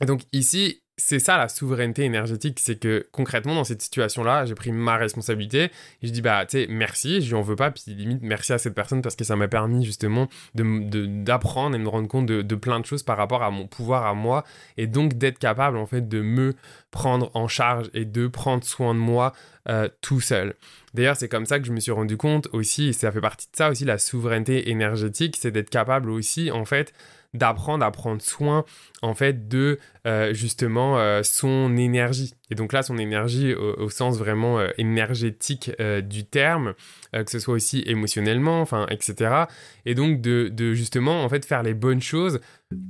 Et 0.00 0.06
donc 0.06 0.22
ici, 0.32 0.82
c'est 0.98 1.20
ça 1.20 1.38
la 1.38 1.48
souveraineté 1.48 2.04
énergétique, 2.04 2.58
c'est 2.60 2.78
que 2.78 3.06
concrètement 3.12 3.54
dans 3.54 3.64
cette 3.64 3.80
situation-là, 3.80 4.44
j'ai 4.44 4.54
pris 4.54 4.72
ma 4.72 4.96
responsabilité 4.96 5.70
et 6.02 6.06
je 6.06 6.12
dis 6.12 6.20
bah 6.20 6.44
tu 6.44 6.58
sais 6.58 6.66
merci, 6.68 7.22
je 7.22 7.28
lui 7.28 7.34
en 7.34 7.42
veux 7.42 7.56
pas, 7.56 7.70
puis 7.70 7.94
limite 7.94 8.20
merci 8.22 8.52
à 8.52 8.58
cette 8.58 8.74
personne 8.74 9.00
parce 9.00 9.16
que 9.16 9.24
ça 9.24 9.36
m'a 9.36 9.48
permis 9.48 9.84
justement 9.84 10.28
d'apprendre 10.54 11.76
et 11.76 11.78
de 11.78 11.84
me 11.84 11.88
rendre 11.88 12.08
compte 12.08 12.26
de, 12.26 12.42
de, 12.42 12.54
plein 12.56 12.80
de 12.80 12.84
choses 12.84 13.04
par 13.04 13.16
rapport 13.16 13.42
à 13.42 13.50
mon 13.50 13.66
pouvoir 13.66 14.06
à 14.06 14.14
moi 14.14 14.44
et 14.76 14.86
donc 14.86 15.14
d'être 15.14 15.38
capable 15.38 15.76
en 15.76 15.86
fait 15.86 16.08
de 16.08 16.20
me 16.20 16.54
prendre 16.90 17.30
en 17.34 17.48
charge 17.48 17.90
et 17.94 18.04
de 18.04 18.26
prendre 18.26 18.64
soin 18.64 18.94
de 18.94 18.98
moi 18.98 19.32
euh, 19.68 19.88
tout 20.00 20.20
seul. 20.20 20.54
D'ailleurs, 20.94 21.16
c'est 21.16 21.28
comme 21.28 21.44
ça 21.44 21.58
que 21.60 21.66
je 21.66 21.72
me 21.72 21.80
suis 21.80 21.92
rendu 21.92 22.16
compte 22.16 22.48
aussi, 22.52 22.88
et 22.88 22.92
ça 22.94 23.12
fait 23.12 23.20
partie 23.20 23.46
de 23.52 23.56
ça 23.56 23.68
aussi, 23.68 23.84
la 23.84 23.98
souveraineté 23.98 24.70
énergétique, 24.70 25.36
c'est 25.38 25.50
d'être 25.50 25.68
capable 25.68 26.10
aussi, 26.10 26.50
en 26.50 26.64
fait, 26.64 26.94
d'apprendre 27.38 27.84
à 27.84 27.90
prendre 27.90 28.20
soin 28.20 28.64
en 29.02 29.14
fait 29.14 29.48
de 29.48 29.78
euh, 30.06 30.34
justement 30.34 30.98
euh, 30.98 31.22
son 31.22 31.76
énergie. 31.76 32.34
Et 32.50 32.54
donc 32.54 32.72
là 32.72 32.82
son 32.82 32.98
énergie 32.98 33.54
au, 33.54 33.88
sens 33.88 34.18
vraiment 34.18 34.58
euh, 34.58 34.68
énergétique 34.78 35.70
du 36.02 36.24
terme 36.24 36.74
que 37.12 37.30
ce 37.30 37.38
soit 37.38 37.54
aussi 37.54 37.82
émotionnellement 37.86 38.60
enfin 38.60 38.86
etc 38.90 39.44
et 39.86 39.94
donc 39.94 40.20
de, 40.20 40.48
de, 40.52 40.74
justement 40.74 41.24
en 41.24 41.28
fait 41.28 41.44
faire 41.46 41.62
les 41.62 41.74
bonnes 41.74 42.02
choses 42.02 42.40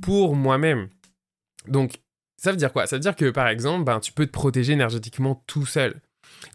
pour 0.01 0.35
moi-même. 0.35 0.89
Donc 1.67 1.99
ça 2.37 2.51
veut 2.51 2.57
dire 2.57 2.73
quoi? 2.73 2.87
Ça 2.87 2.95
veut 2.95 3.01
dire 3.01 3.15
que 3.15 3.29
par 3.29 3.47
exemple 3.47 3.83
ben, 3.83 3.99
tu 3.99 4.11
peux 4.11 4.25
te 4.25 4.31
protéger 4.31 4.73
énergétiquement 4.73 5.43
tout 5.47 5.65
seul 5.65 6.01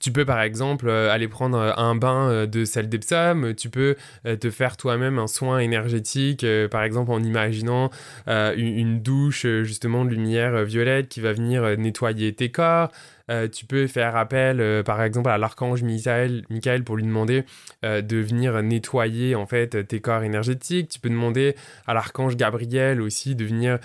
tu 0.01 0.13
peux 0.13 0.25
par 0.25 0.43
exemple 0.43 0.89
euh, 0.89 1.11
aller 1.11 1.29
prendre 1.29 1.59
euh, 1.59 1.73
un 1.77 1.95
bain 1.95 2.29
euh, 2.29 2.47
de 2.47 2.65
sel 2.65 2.89
d'Epsom, 2.89 3.55
tu 3.57 3.71
peux 3.71 3.97
te 4.25 4.51
faire 4.51 4.77
toi-même 4.77 5.19
un 5.19 5.27
soin 5.27 5.59
énergétique, 5.59 6.47
par 6.71 6.83
exemple 6.83 7.11
en 7.11 7.23
imaginant 7.23 7.91
une, 8.27 9.01
douche 9.01 9.47
justement 9.63 10.05
de 10.05 10.11
lumière 10.11 10.65
violette 10.65 11.09
qui 11.09 11.21
va 11.21 11.33
venir 11.33 11.77
nettoyer 11.79 12.33
tes 12.33 12.51
corps. 12.51 12.91
Euh, 13.31 13.49
tu 13.49 13.65
peux 13.65 13.87
faire 13.87 14.17
appel, 14.17 14.61
euh, 14.61 14.83
par 14.83 15.03
exemple, 15.03 15.31
à 15.31 15.39
l'archange 15.39 15.83
Michael, 15.83 16.45
pour 16.85 16.97
lui 16.97 17.05
demander 17.05 17.45
euh, 17.85 18.03
de 18.03 18.19
venir 18.19 18.63
nettoyer 18.63 19.35
en 19.35 19.47
fait 19.47 19.87
tes 19.87 20.01
corps 20.01 20.23
énergétiques. 20.23 20.91
Tu 20.91 21.01
peux 21.01 21.09
demander 21.09 21.55
à 21.87 21.95
l'archange 21.95 22.37
Gabriel 22.37 23.01
aussi 23.01 23.35
de 23.35 23.45
venir 23.45 23.79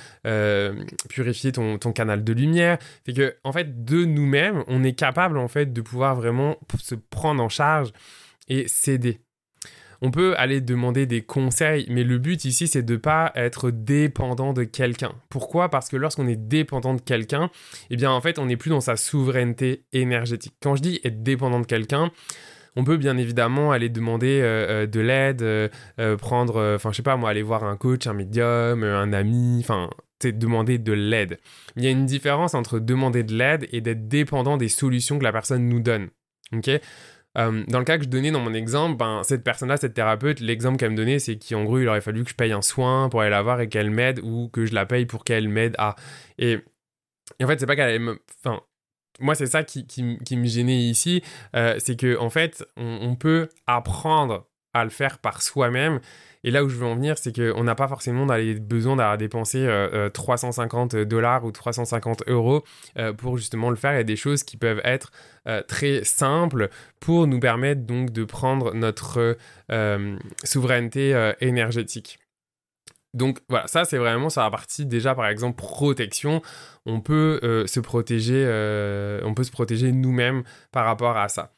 purifier 1.10 1.52
ton, 1.52 1.78
ton, 1.78 1.94
canal 1.94 2.24
de 2.24 2.34
lumière. 2.34 2.78
Fait 3.06 3.14
que 3.14 3.36
en 3.44 3.52
fait, 3.52 3.86
de 3.86 4.06
nous-mêmes, 4.06 4.64
on 4.68 4.84
est 4.84 4.94
capable 4.94 5.38
en 5.38 5.48
fait 5.48 5.74
de 5.74 5.82
pouvoir 5.82 6.16
vraiment 6.16 6.58
se 6.78 6.96
prendre 6.96 7.42
en 7.44 7.50
charge 7.50 7.92
et 8.48 8.68
s'aider. 8.68 9.22
On 10.02 10.12
peut 10.12 10.34
aller 10.38 10.62
demander 10.62 11.06
des 11.06 11.22
conseils, 11.22 11.86
mais 11.90 12.04
le 12.04 12.18
but 12.18 12.46
ici, 12.46 12.68
c'est 12.68 12.84
de 12.84 12.96
pas 12.96 13.32
être 13.36 13.72
dépendant 13.72 14.54
de 14.54 14.64
quelqu'un. 14.64 15.12
Pourquoi? 15.30 15.70
Parce 15.70 15.90
que 15.90 15.98
lorsqu'on 15.98 16.28
est 16.28 16.36
dépendant 16.36 16.94
de 16.94 17.02
quelqu'un, 17.02 17.50
eh 17.90 17.96
bien, 17.96 18.12
en 18.12 18.22
fait, 18.22 18.40
on 18.40 18.46
n'est 18.46 18.58
plus 18.58 18.70
dans 18.70 18.82
sa 18.82 18.96
souveraineté 18.96 19.84
énergétique. 19.92 20.54
Quand 20.62 20.76
je 20.76 20.82
dis 20.82 21.02
être 21.04 21.22
dépendant 21.22 21.60
de 21.60 21.66
quelqu'un, 21.66 22.12
on 22.76 22.84
peut 22.84 22.98
bien 22.98 23.18
évidemment 23.18 23.72
aller 23.72 23.90
demander 23.90 24.40
euh, 24.42 24.84
euh, 24.84 24.88
de 24.88 25.00
l'aide, 25.00 25.42
euh, 25.42 26.18
prendre, 26.18 26.76
enfin, 26.76 26.92
je 26.92 26.98
sais 26.98 27.04
pas 27.04 27.18
moi, 27.18 27.30
aller 27.30 27.42
voir 27.42 27.64
un 27.64 27.76
coach, 27.76 28.08
un 28.08 28.14
médium, 28.14 28.84
un 28.84 29.12
ami, 29.14 29.60
enfin, 29.60 29.90
c'est 30.22 30.38
demander 30.38 30.78
de 30.78 30.94
l'aide. 30.94 31.40
Il 31.76 31.84
y 31.84 31.88
a 31.88 31.92
une 31.92 32.06
différence 32.06 32.54
entre 32.54 32.80
demander 32.80 33.24
de 33.24 33.36
l'aide 33.36 33.68
et 33.72 33.82
d'être 33.82 34.08
dépendant 34.08 34.58
des 34.58 34.70
solutions 34.70 35.18
que 35.18 35.24
la 35.24 35.32
personne 35.32 35.68
nous 35.68 35.80
donne. 35.80 36.10
Ok? 36.54 36.70
Euh, 37.38 37.64
dans 37.68 37.80
le 37.80 37.86
cas 37.86 37.98
que 37.98 38.04
je 38.04 38.10
donnais 38.10 38.32
dans 38.32 38.40
mon 38.40 38.54
exemple, 38.54 38.98
ben, 38.98 39.22
cette 39.24 39.44
personne-là, 39.44 39.78
cette 39.78 39.94
thérapeute, 39.94 40.40
l'exemple 40.40 40.78
qu'elle 40.78 40.92
me 40.92 40.98
donnait, 40.98 41.20
c'est 41.20 41.38
qu'en 41.38 41.64
gros, 41.64 41.80
il 41.80 41.88
aurait 41.88 42.02
fallu 42.02 42.24
que 42.24 42.30
je 42.32 42.36
paye 42.36 42.52
un 42.52 42.62
soin 42.62 43.10
pour 43.10 43.22
aller 43.22 43.30
la 43.30 43.42
voir 43.42 43.62
et 43.62 43.70
qu'elle 43.70 43.92
m'aide 43.92 44.20
ou 44.24 44.50
que 44.50 44.66
je 44.66 44.74
la 44.74 44.86
paye 44.86 45.06
pour 45.06 45.24
qu'elle 45.24 45.48
m'aide 45.48 45.76
à. 45.78 45.96
Et, 46.38 46.60
en 47.42 47.48
fait, 47.48 47.60
c'est 47.60 47.68
pas 47.68 47.76
qu'elle 47.76 48.00
me. 48.00 48.20
Enfin, 48.44 48.62
moi, 49.20 49.36
c'est 49.36 49.48
ça 49.48 49.64
qui, 49.64 49.86
qui, 49.86 50.04
me 50.04 50.46
gênait 50.46 50.80
ici, 50.80 51.22
euh, 51.56 51.76
c'est 51.78 51.98
que 52.00 52.18
en 52.18 52.30
fait, 52.30 52.66
on, 52.78 53.16
peut 53.16 53.50
apprendre 53.68 54.48
à 54.80 54.84
le 54.84 54.90
faire 54.90 55.20
par 55.20 55.42
soi-même 55.42 56.00
et 56.44 56.52
là 56.52 56.64
où 56.64 56.70
je 56.70 56.76
veux 56.76 56.86
en 56.86 56.96
venir, 56.96 57.18
c'est 57.18 57.36
qu'on 57.36 57.64
n'a 57.64 57.76
pas 57.76 57.88
forcément 57.88 58.26
besoin 58.26 58.96
d'avoir 58.96 59.18
dépensé 59.18 59.68
350 60.14 60.94
euh, 60.94 61.00
euh, 61.00 61.06
dollars 61.06 61.44
ou 61.44 61.52
350 61.52 62.24
euros 62.28 62.64
euh, 62.98 63.14
pour 63.14 63.38
justement 63.38 63.70
le 63.70 63.76
faire. 63.76 63.92
Il 63.94 63.98
y 63.98 64.00
a 64.00 64.04
des 64.04 64.16
choses 64.16 64.44
qui 64.44 64.58
peuvent 64.58 64.82
être 64.84 65.12
très 65.68 66.04
simples 66.04 66.70
pour 67.00 67.26
nous 67.26 67.40
permettre 67.40 67.82
donc 67.82 68.12
de 68.12 68.24
prendre 68.24 68.72
notre 68.76 69.36
souveraineté 70.44 71.34
énergétique. 71.42 72.20
Donc 73.16 73.40
voilà, 73.50 73.66
ça 73.66 73.84
c'est 73.84 73.98
vraiment 73.98 74.30
sur 74.30 74.44
la 74.44 74.52
partie 74.52 74.86
déjà 74.86 75.16
par 75.16 75.26
exemple 75.26 75.58
protection. 75.58 76.44
On 76.86 77.02
peut 77.02 77.40
se 77.66 77.80
protéger, 77.80 78.46
on 79.24 79.34
peut 79.34 79.44
se 79.44 79.52
protéger 79.52 79.92
nous-mêmes 79.92 80.44
par 80.72 80.86
rapport 80.86 81.18
à 81.18 81.30
ça. 81.30 81.52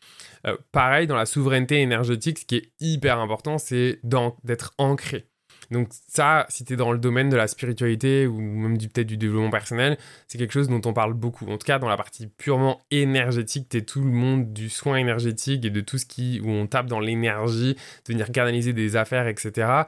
Euh, 0.47 0.57
pareil, 0.71 1.07
dans 1.07 1.15
la 1.15 1.25
souveraineté 1.25 1.81
énergétique, 1.81 2.39
ce 2.39 2.45
qui 2.45 2.55
est 2.55 2.71
hyper 2.79 3.19
important, 3.19 3.57
c'est 3.57 3.99
d'être 4.03 4.73
ancré. 4.77 5.27
Donc 5.71 5.87
ça, 6.07 6.45
si 6.49 6.65
tu 6.65 6.73
es 6.73 6.75
dans 6.75 6.91
le 6.91 6.99
domaine 6.99 7.29
de 7.29 7.37
la 7.37 7.47
spiritualité 7.47 8.27
ou 8.27 8.39
même 8.41 8.77
peut-être 8.77 9.07
du 9.07 9.15
développement 9.15 9.49
personnel, 9.49 9.97
c'est 10.27 10.37
quelque 10.37 10.51
chose 10.51 10.67
dont 10.67 10.81
on 10.83 10.93
parle 10.93 11.13
beaucoup. 11.13 11.47
En 11.47 11.57
tout 11.57 11.65
cas, 11.65 11.79
dans 11.79 11.87
la 11.87 11.95
partie 11.95 12.27
purement 12.27 12.81
énergétique, 12.91 13.69
tu 13.69 13.77
es 13.77 13.81
tout 13.81 14.03
le 14.03 14.11
monde 14.11 14.51
du 14.51 14.69
soin 14.69 14.97
énergétique 14.97 15.63
et 15.63 15.69
de 15.69 15.81
tout 15.81 15.97
ce 15.97 16.05
qui 16.05 16.41
où 16.41 16.49
on 16.49 16.67
tape 16.67 16.87
dans 16.87 16.99
l'énergie, 16.99 17.75
de 18.05 18.13
venir 18.13 18.31
canaliser 18.33 18.73
des 18.73 18.97
affaires, 18.97 19.27
etc. 19.27 19.83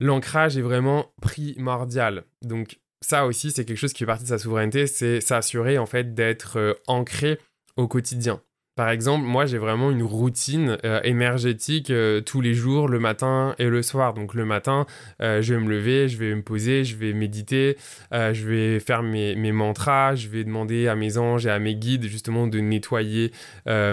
L'ancrage 0.00 0.56
est 0.56 0.62
vraiment 0.62 1.12
primordial. 1.20 2.24
Donc 2.40 2.78
ça 3.02 3.26
aussi, 3.26 3.50
c'est 3.50 3.66
quelque 3.66 3.76
chose 3.76 3.92
qui 3.92 4.00
fait 4.00 4.06
partie 4.06 4.24
de 4.24 4.28
sa 4.28 4.38
souveraineté, 4.38 4.86
c'est 4.86 5.20
s'assurer 5.20 5.76
en 5.76 5.86
fait 5.86 6.14
d'être 6.14 6.58
euh, 6.58 6.74
ancré 6.86 7.38
au 7.76 7.86
quotidien. 7.86 8.40
Par 8.80 8.88
exemple, 8.88 9.26
moi 9.26 9.44
j'ai 9.44 9.58
vraiment 9.58 9.90
une 9.90 10.02
routine 10.02 10.78
euh, 10.86 11.02
énergétique 11.04 11.90
euh, 11.90 12.22
tous 12.22 12.40
les 12.40 12.54
jours, 12.54 12.88
le 12.88 12.98
matin 12.98 13.54
et 13.58 13.66
le 13.66 13.82
soir. 13.82 14.14
Donc 14.14 14.32
le 14.32 14.46
matin, 14.46 14.86
euh, 15.20 15.42
je 15.42 15.52
vais 15.52 15.60
me 15.60 15.68
lever, 15.68 16.08
je 16.08 16.16
vais 16.16 16.34
me 16.34 16.40
poser, 16.40 16.82
je 16.84 16.96
vais 16.96 17.12
méditer, 17.12 17.76
je 18.10 18.48
vais 18.48 18.80
faire 18.80 19.02
mes, 19.02 19.52
mantras, 19.52 20.14
je 20.14 20.28
vais 20.28 20.44
demander 20.44 20.88
à 20.88 20.96
mes 20.96 21.18
anges 21.18 21.44
et 21.44 21.50
à 21.50 21.58
mes 21.58 21.74
guides 21.74 22.04
justement 22.06 22.46
de 22.46 22.58
nettoyer 22.58 23.32
bah, 23.66 23.92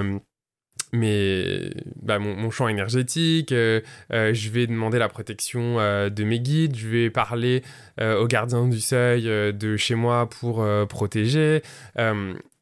mon, 2.20 2.50
champ 2.50 2.70
énergétique, 2.70 3.50
je 3.50 4.50
vais 4.50 4.68
demander 4.68 5.00
la 5.00 5.10
protection 5.10 5.80
de 6.10 6.24
mes 6.24 6.40
guides, 6.40 6.78
je 6.78 6.88
vais 6.88 7.10
parler 7.10 7.62
aux 8.00 8.28
gardiens 8.28 8.70
du 8.70 8.80
seuil 8.80 9.24
de 9.54 9.76
chez 9.76 9.96
moi 9.96 10.30
pour 10.30 10.66
protéger. 10.88 11.62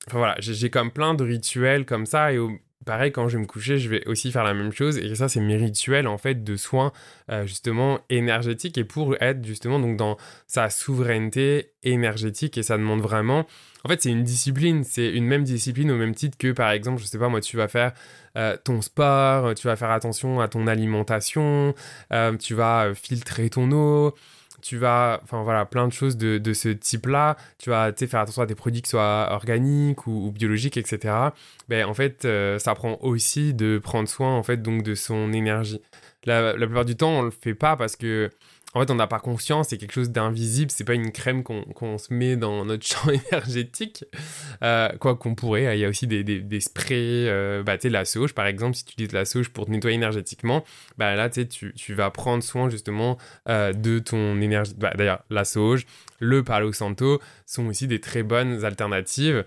Enfin 0.07 0.19
voilà, 0.19 0.35
j'ai 0.39 0.69
comme 0.69 0.91
plein 0.91 1.13
de 1.13 1.23
rituels 1.23 1.85
comme 1.85 2.05
ça 2.05 2.31
et 2.31 2.39
pareil 2.85 3.11
quand 3.11 3.27
je 3.27 3.37
vais 3.37 3.41
me 3.41 3.47
coucher, 3.47 3.79
je 3.79 3.89
vais 3.89 4.07
aussi 4.07 4.31
faire 4.31 4.43
la 4.43 4.53
même 4.53 4.71
chose 4.71 4.97
et 4.97 5.15
ça 5.15 5.27
c'est 5.27 5.39
mes 5.39 5.57
rituels 5.57 6.07
en 6.07 6.17
fait 6.17 6.43
de 6.43 6.55
soins 6.55 6.91
euh, 7.31 7.45
justement 7.45 7.99
énergétiques 8.09 8.77
et 8.77 8.83
pour 8.83 9.15
être 9.21 9.43
justement 9.43 9.79
donc 9.79 9.97
dans 9.97 10.17
sa 10.47 10.69
souveraineté 10.69 11.71
énergétique 11.83 12.57
et 12.57 12.63
ça 12.63 12.77
demande 12.77 13.01
vraiment 13.01 13.45
en 13.83 13.89
fait 13.89 14.01
c'est 14.01 14.11
une 14.11 14.23
discipline, 14.23 14.83
c'est 14.83 15.09
une 15.09 15.25
même 15.25 15.43
discipline 15.43 15.91
au 15.91 15.97
même 15.97 16.13
titre 16.13 16.37
que 16.37 16.51
par 16.51 16.71
exemple, 16.71 17.01
je 17.01 17.07
sais 17.07 17.17
pas 17.17 17.29
moi 17.29 17.41
tu 17.41 17.57
vas 17.57 17.67
faire 17.67 17.93
euh, 18.37 18.57
ton 18.63 18.81
sport, 18.81 19.55
tu 19.55 19.67
vas 19.67 19.75
faire 19.75 19.91
attention 19.91 20.39
à 20.39 20.47
ton 20.47 20.67
alimentation, 20.67 21.73
euh, 22.13 22.37
tu 22.37 22.53
vas 22.53 22.93
filtrer 22.93 23.49
ton 23.49 23.71
eau, 23.71 24.13
tu 24.61 24.77
vas, 24.77 25.19
enfin 25.23 25.43
voilà, 25.43 25.65
plein 25.65 25.87
de 25.87 25.93
choses 25.93 26.17
de, 26.17 26.37
de 26.37 26.53
ce 26.53 26.69
type-là. 26.69 27.37
Tu 27.57 27.69
vas 27.69 27.91
faire 27.93 28.19
attention 28.19 28.41
à 28.41 28.45
des 28.45 28.55
produits 28.55 28.81
qui 28.81 28.89
soient 28.89 29.29
organiques 29.31 30.07
ou, 30.07 30.31
biologiques, 30.31 30.77
etc. 30.77 31.13
Ben, 31.69 31.85
en 31.85 31.93
fait, 31.93 32.25
euh, 32.25 32.59
ça 32.59 32.75
prend 32.75 32.97
aussi 33.01 33.53
de 33.53 33.79
prendre 33.79 34.07
soin 34.07 34.35
en 34.35 34.43
fait 34.43 34.61
donc 34.61 34.83
de 34.83 34.95
son 34.95 35.33
énergie. 35.33 35.81
La, 36.25 36.55
la 36.57 36.65
plupart 36.65 36.85
du 36.85 36.95
temps, 36.95 37.11
on 37.11 37.21
le 37.21 37.31
fait 37.31 37.53
pas 37.53 37.75
parce 37.75 37.95
que 37.95 38.31
en 38.75 38.81
fait, 38.81 38.91
on 38.91 38.95
n'a 38.95 39.07
pas 39.07 39.19
conscience, 39.19 39.69
c'est 39.69 39.77
quelque 39.77 39.93
chose 39.93 40.09
d'invisible, 40.09 40.69
c'est 40.69 40.83
pas 40.83 40.95
une 40.95 41.13
crème 41.13 41.43
qu'on 41.43 41.97
se 41.97 42.13
met 42.13 42.35
dans 42.35 42.65
notre 42.65 42.85
champ 42.87 43.09
énergétique, 43.09 44.03
euh, 44.63 44.89
quoi 44.99 45.15
qu'on 45.15 45.33
pourrait. 45.33 45.77
Il 45.77 45.79
y 45.79 45.85
a 45.85 45.89
aussi 45.89 46.07
des, 46.07 46.23
des, 46.25 46.59
sprays, 46.59 46.93
euh, 47.29 47.63
bah, 47.63 47.77
la 47.85 48.03
sauge, 48.03 48.33
par 48.33 48.45
exemple, 48.45 48.75
si 48.75 48.83
tu 48.83 48.91
utilises 48.91 49.13
la 49.13 49.23
sauge 49.23 49.47
pour 49.47 49.65
te 49.65 49.71
nettoyer 49.71 49.95
énergétiquement, 49.95 50.65
bah 50.97 51.15
là, 51.15 51.29
tu, 51.29 51.73
tu 51.73 51.93
vas 51.93 52.11
prendre 52.11 52.43
soin 52.43 52.69
justement 52.69 53.17
euh, 53.47 53.71
de 53.71 53.99
ton 53.99 54.41
énergie. 54.41 54.73
Bah, 54.77 54.91
D'ailleurs, 54.93 55.23
la 55.29 55.45
sauge, 55.45 55.85
le 56.19 56.43
Palo 56.43 56.73
Santo 56.73 57.21
sont 57.45 57.67
aussi 57.67 57.87
des 57.87 58.01
très 58.01 58.23
bonnes 58.23 58.65
alternatives 58.65 59.45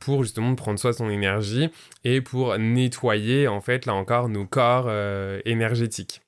pour 0.00 0.22
justement 0.22 0.54
prendre 0.54 0.78
soin 0.78 0.92
de 0.92 0.96
son 0.96 1.10
énergie 1.10 1.68
et 2.04 2.22
pour 2.22 2.56
nettoyer, 2.58 3.48
en 3.48 3.60
fait, 3.60 3.84
là 3.84 3.94
encore, 3.94 4.30
nos 4.30 4.46
corps 4.46 4.90
énergétiques. 5.44 6.21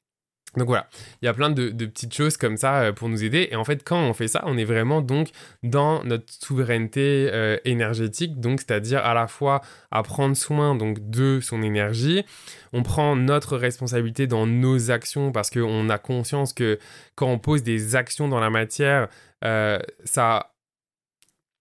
Donc 0.56 0.68
voilà, 0.68 0.87
il 1.20 1.26
y 1.26 1.28
a 1.28 1.34
plein 1.34 1.50
de, 1.50 1.70
petites 1.70 2.14
choses 2.14 2.37
comme 2.37 2.56
ça 2.56 2.82
euh, 2.82 2.92
pour 2.92 3.08
nous 3.08 3.25
aider. 3.25 3.49
Et 3.50 3.56
en 3.56 3.64
fait, 3.64 3.82
quand 3.84 3.99
on 3.99 4.14
fait 4.14 4.28
ça, 4.28 4.42
on 4.46 4.56
est 4.56 4.64
vraiment 4.64 5.02
donc 5.02 5.30
dans 5.62 6.04
notre 6.04 6.32
souveraineté 6.32 7.28
euh, 7.32 7.56
énergétique, 7.64 8.40
donc 8.40 8.61
c'est-à-dire 8.61 9.04
à 9.04 9.14
la 9.14 9.26
fois 9.26 9.61
à 9.90 10.02
prendre 10.02 10.37
soin 10.37 10.75
donc 10.75 11.11
de 11.11 11.40
son 11.40 11.62
énergie. 11.62 12.25
On 12.73 12.82
prend 12.82 13.16
notre 13.16 13.56
responsabilité 13.56 14.26
dans 14.26 14.46
nos 14.46 14.90
actions 14.90 15.32
parce 15.32 15.50
qu'on 15.50 15.88
a 15.90 15.99
conscience 15.99 16.52
que 16.52 16.78
quand 17.14 17.28
on 17.28 17.38
pose 17.38 17.62
des 17.62 17.96
actions 17.96 18.28
dans 18.28 18.40
la 18.40 18.50
matière, 18.50 19.08
euh, 19.44 19.78
ça 20.04 20.53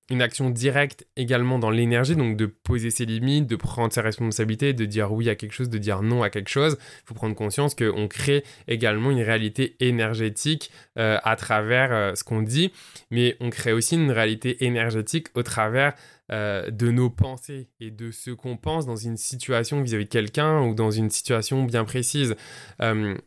une 0.10 0.22
action 0.22 0.50
directe 0.50 1.08
également 1.16 1.60
dans 1.60 1.70
l'énergie, 1.70 2.16
donc 2.16 2.36
de 2.36 2.46
poser 2.46 2.92
ses 2.92 3.06
limites, 3.06 3.48
de 3.48 3.56
prendre 3.56 3.94
ses 3.94 4.02
responsabilités, 4.02 4.74
de 4.74 4.86
dire 4.86 5.14
oui 5.14 5.30
à 5.30 5.36
quelque 5.36 5.54
chose, 5.54 5.70
de 5.70 5.78
dire 5.78 6.02
non 6.02 6.24
à 6.24 6.30
quelque 6.30 6.50
chose. 6.50 6.78
Il 6.80 7.08
faut 7.08 7.14
prendre 7.14 7.36
conscience 7.36 7.74
qu'on 7.74 8.08
crée 8.10 8.44
également 8.68 9.12
une 9.12 9.22
réalité 9.22 9.78
énergétique 9.80 10.72
euh, 11.00 11.18
à 11.24 11.38
travers 11.38 11.94
euh, 11.94 12.16
ce 12.16 12.24
qu'on 12.26 12.42
dit, 12.42 12.74
mais 13.12 13.38
on 13.40 13.50
crée 13.50 13.72
aussi 13.72 13.96
une 13.96 14.12
réalité 14.12 14.66
énergétique 14.66 15.28
au 15.36 15.44
travers 15.44 15.94
euh, 16.32 16.70
de 16.70 16.92
nos 16.92 17.10
pensées 17.10 17.70
et 17.80 17.90
de 17.90 18.12
ce 18.12 18.32
qu'on 18.32 18.58
pense 18.58 18.86
dans 18.86 18.98
une 18.98 19.18
situation 19.18 19.82
vis-à-vis 19.82 20.06
de 20.06 20.10
quelqu'un 20.10 20.62
ou 20.64 20.74
dans 20.74 20.92
une 20.92 21.10
situation 21.10 21.64
bien 21.64 21.86
précise. 21.86 22.36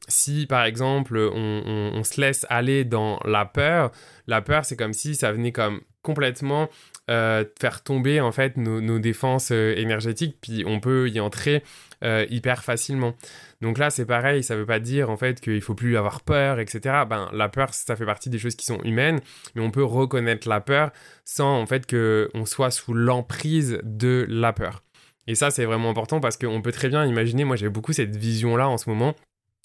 si 0.09 0.47
par 0.47 0.65
exemple 0.65 1.19
on 1.19 2.03
se 2.05 2.21
laisse 2.21 2.47
aller 2.49 2.85
dans 2.85 3.19
la 3.25 3.45
peur, 3.47 3.93
la 4.27 4.43
peur 4.43 4.65
c'est 4.65 4.77
comme 4.77 4.93
si 4.93 5.15
ça 5.15 5.33
venait 5.33 5.53
comme 5.53 5.81
complètement 6.07 6.69
euh, 7.11 7.45
faire 7.61 7.83
tomber 7.83 8.21
en 8.21 8.31
fait 8.31 8.57
nos, 8.57 8.99
défenses 9.01 9.51
euh, 9.51 9.75
énergétiques, 9.77 10.39
puis 10.41 10.63
on 10.65 10.79
peut 10.79 11.09
y 11.09 11.19
entrer 11.19 11.65
euh, 12.05 12.25
hyper 12.31 12.63
facilement. 12.63 13.15
Donc 13.61 13.79
là, 13.79 13.91
c'est 13.91 14.07
pareil, 14.07 14.45
ça 14.45 14.55
veut 14.55 14.67
pas 14.67 14.79
dire 14.79 15.11
en 15.11 15.17
fait 15.17 15.41
qu'il 15.41 15.61
faut 15.61 15.75
plus 15.75 15.97
avoir 15.97 16.21
peur, 16.21 16.61
etc. 16.61 17.03
Ben, 17.11 17.29
la 17.33 17.49
peur, 17.49 17.75
ça 17.75 17.97
fait 17.97 18.07
partie 18.07 18.31
des 18.31 18.39
choses 18.39 18.55
qui 18.55 18.67
sont 18.67 18.81
humaines, 18.85 19.21
mais 19.57 19.63
on 19.63 19.73
peut 19.73 19.85
reconnaître 19.85 20.49
la 20.49 20.61
peur 20.61 20.93
sans 21.25 21.61
en 21.61 21.67
fait 21.67 21.91
qu'on 21.91 22.45
soit 22.45 22.71
sous 22.71 22.95
l'emprise 22.95 23.81
de 23.83 24.25
la 24.29 24.53
peur. 24.53 24.85
Et 25.27 25.35
ça, 25.35 25.51
c'est 25.51 25.65
vraiment 25.65 25.91
important 25.91 26.21
parce 26.21 26.37
qu'on 26.37 26.63
peut 26.63 26.73
très 26.73 26.89
bien 26.89 27.05
imaginer, 27.05 27.43
moi 27.43 27.57
j'ai 27.57 27.69
beaucoup 27.69 27.93
cette 27.93 28.15
vision-là 28.15 28.69
en 28.69 28.79
ce 28.79 28.89
moment, 28.89 29.17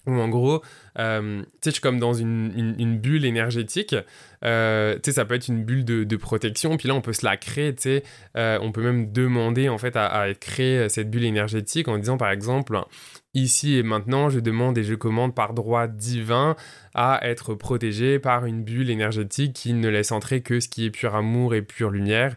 où 0.07 0.13
en 0.13 0.29
gros, 0.29 0.61
euh, 0.99 1.41
tu 1.41 1.45
sais, 1.61 1.69
je 1.69 1.71
suis 1.71 1.81
comme 1.81 1.99
dans 1.99 2.13
une, 2.13 2.97
bulle 2.97 3.25
énergétique. 3.25 3.95
Euh, 4.43 4.95
tu 4.95 5.01
sais, 5.05 5.11
ça 5.13 5.25
peut 5.25 5.35
être 5.35 5.47
une 5.47 5.63
bulle 5.63 5.85
de, 5.85 6.03
de, 6.03 6.15
protection. 6.15 6.75
Puis 6.77 6.87
là, 6.87 6.95
on 6.95 7.01
peut 7.01 7.13
se 7.13 7.25
la 7.25 7.37
créer, 7.37 7.75
tu 7.75 7.83
sais. 7.83 8.03
Euh, 8.35 8.57
on 8.61 8.71
peut 8.71 8.81
même 8.81 9.11
demander, 9.11 9.69
en 9.69 9.77
fait, 9.77 9.95
à, 9.95 10.07
à, 10.07 10.33
créer 10.33 10.89
cette 10.89 11.11
bulle 11.11 11.25
énergétique 11.25 11.87
en 11.87 11.97
disant, 11.97 12.17
par 12.17 12.31
exemple, 12.31 12.79
ici 13.33 13.77
et 13.77 13.83
maintenant, 13.83 14.29
je 14.29 14.39
demande 14.39 14.77
et 14.77 14.83
je 14.83 14.95
commande 14.95 15.35
par 15.35 15.53
droit 15.53 15.87
divin 15.87 16.55
à 16.95 17.19
être 17.27 17.53
protégé 17.53 18.17
par 18.19 18.45
une 18.45 18.63
bulle 18.63 18.89
énergétique 18.89 19.53
qui 19.53 19.73
ne 19.73 19.87
laisse 19.87 20.11
entrer 20.11 20.41
que 20.41 20.59
ce 20.59 20.67
qui 20.67 20.85
est 20.85 20.91
pur 20.91 21.15
amour 21.15 21.53
et 21.53 21.61
pure 21.61 21.91
lumière. 21.91 22.35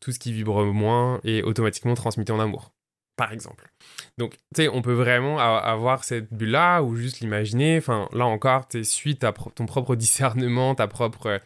Tout 0.00 0.12
ce 0.12 0.18
qui 0.18 0.32
vibre 0.32 0.64
moins 0.64 1.20
est 1.24 1.42
automatiquement 1.42 1.94
transmis 1.94 2.30
en 2.30 2.38
amour 2.38 2.72
par 3.18 3.32
exemple. 3.32 3.68
Donc, 4.16 4.36
tu 4.54 4.62
sais, 4.62 4.68
on 4.68 4.80
peut 4.80 4.94
vraiment 4.94 5.38
avoir 5.38 6.04
cette 6.04 6.32
bulle-là 6.32 6.82
ou 6.82 6.94
juste 6.96 7.20
l'imaginer. 7.20 7.76
Enfin, 7.76 8.08
là 8.12 8.24
encore, 8.24 8.68
tu 8.68 8.82
suite 8.84 9.24
à 9.24 9.32
ton 9.32 9.66
propre 9.66 9.96
discernement, 10.04 10.74
ta 10.76 10.86
propre 10.86 11.26
euh, 11.26 11.38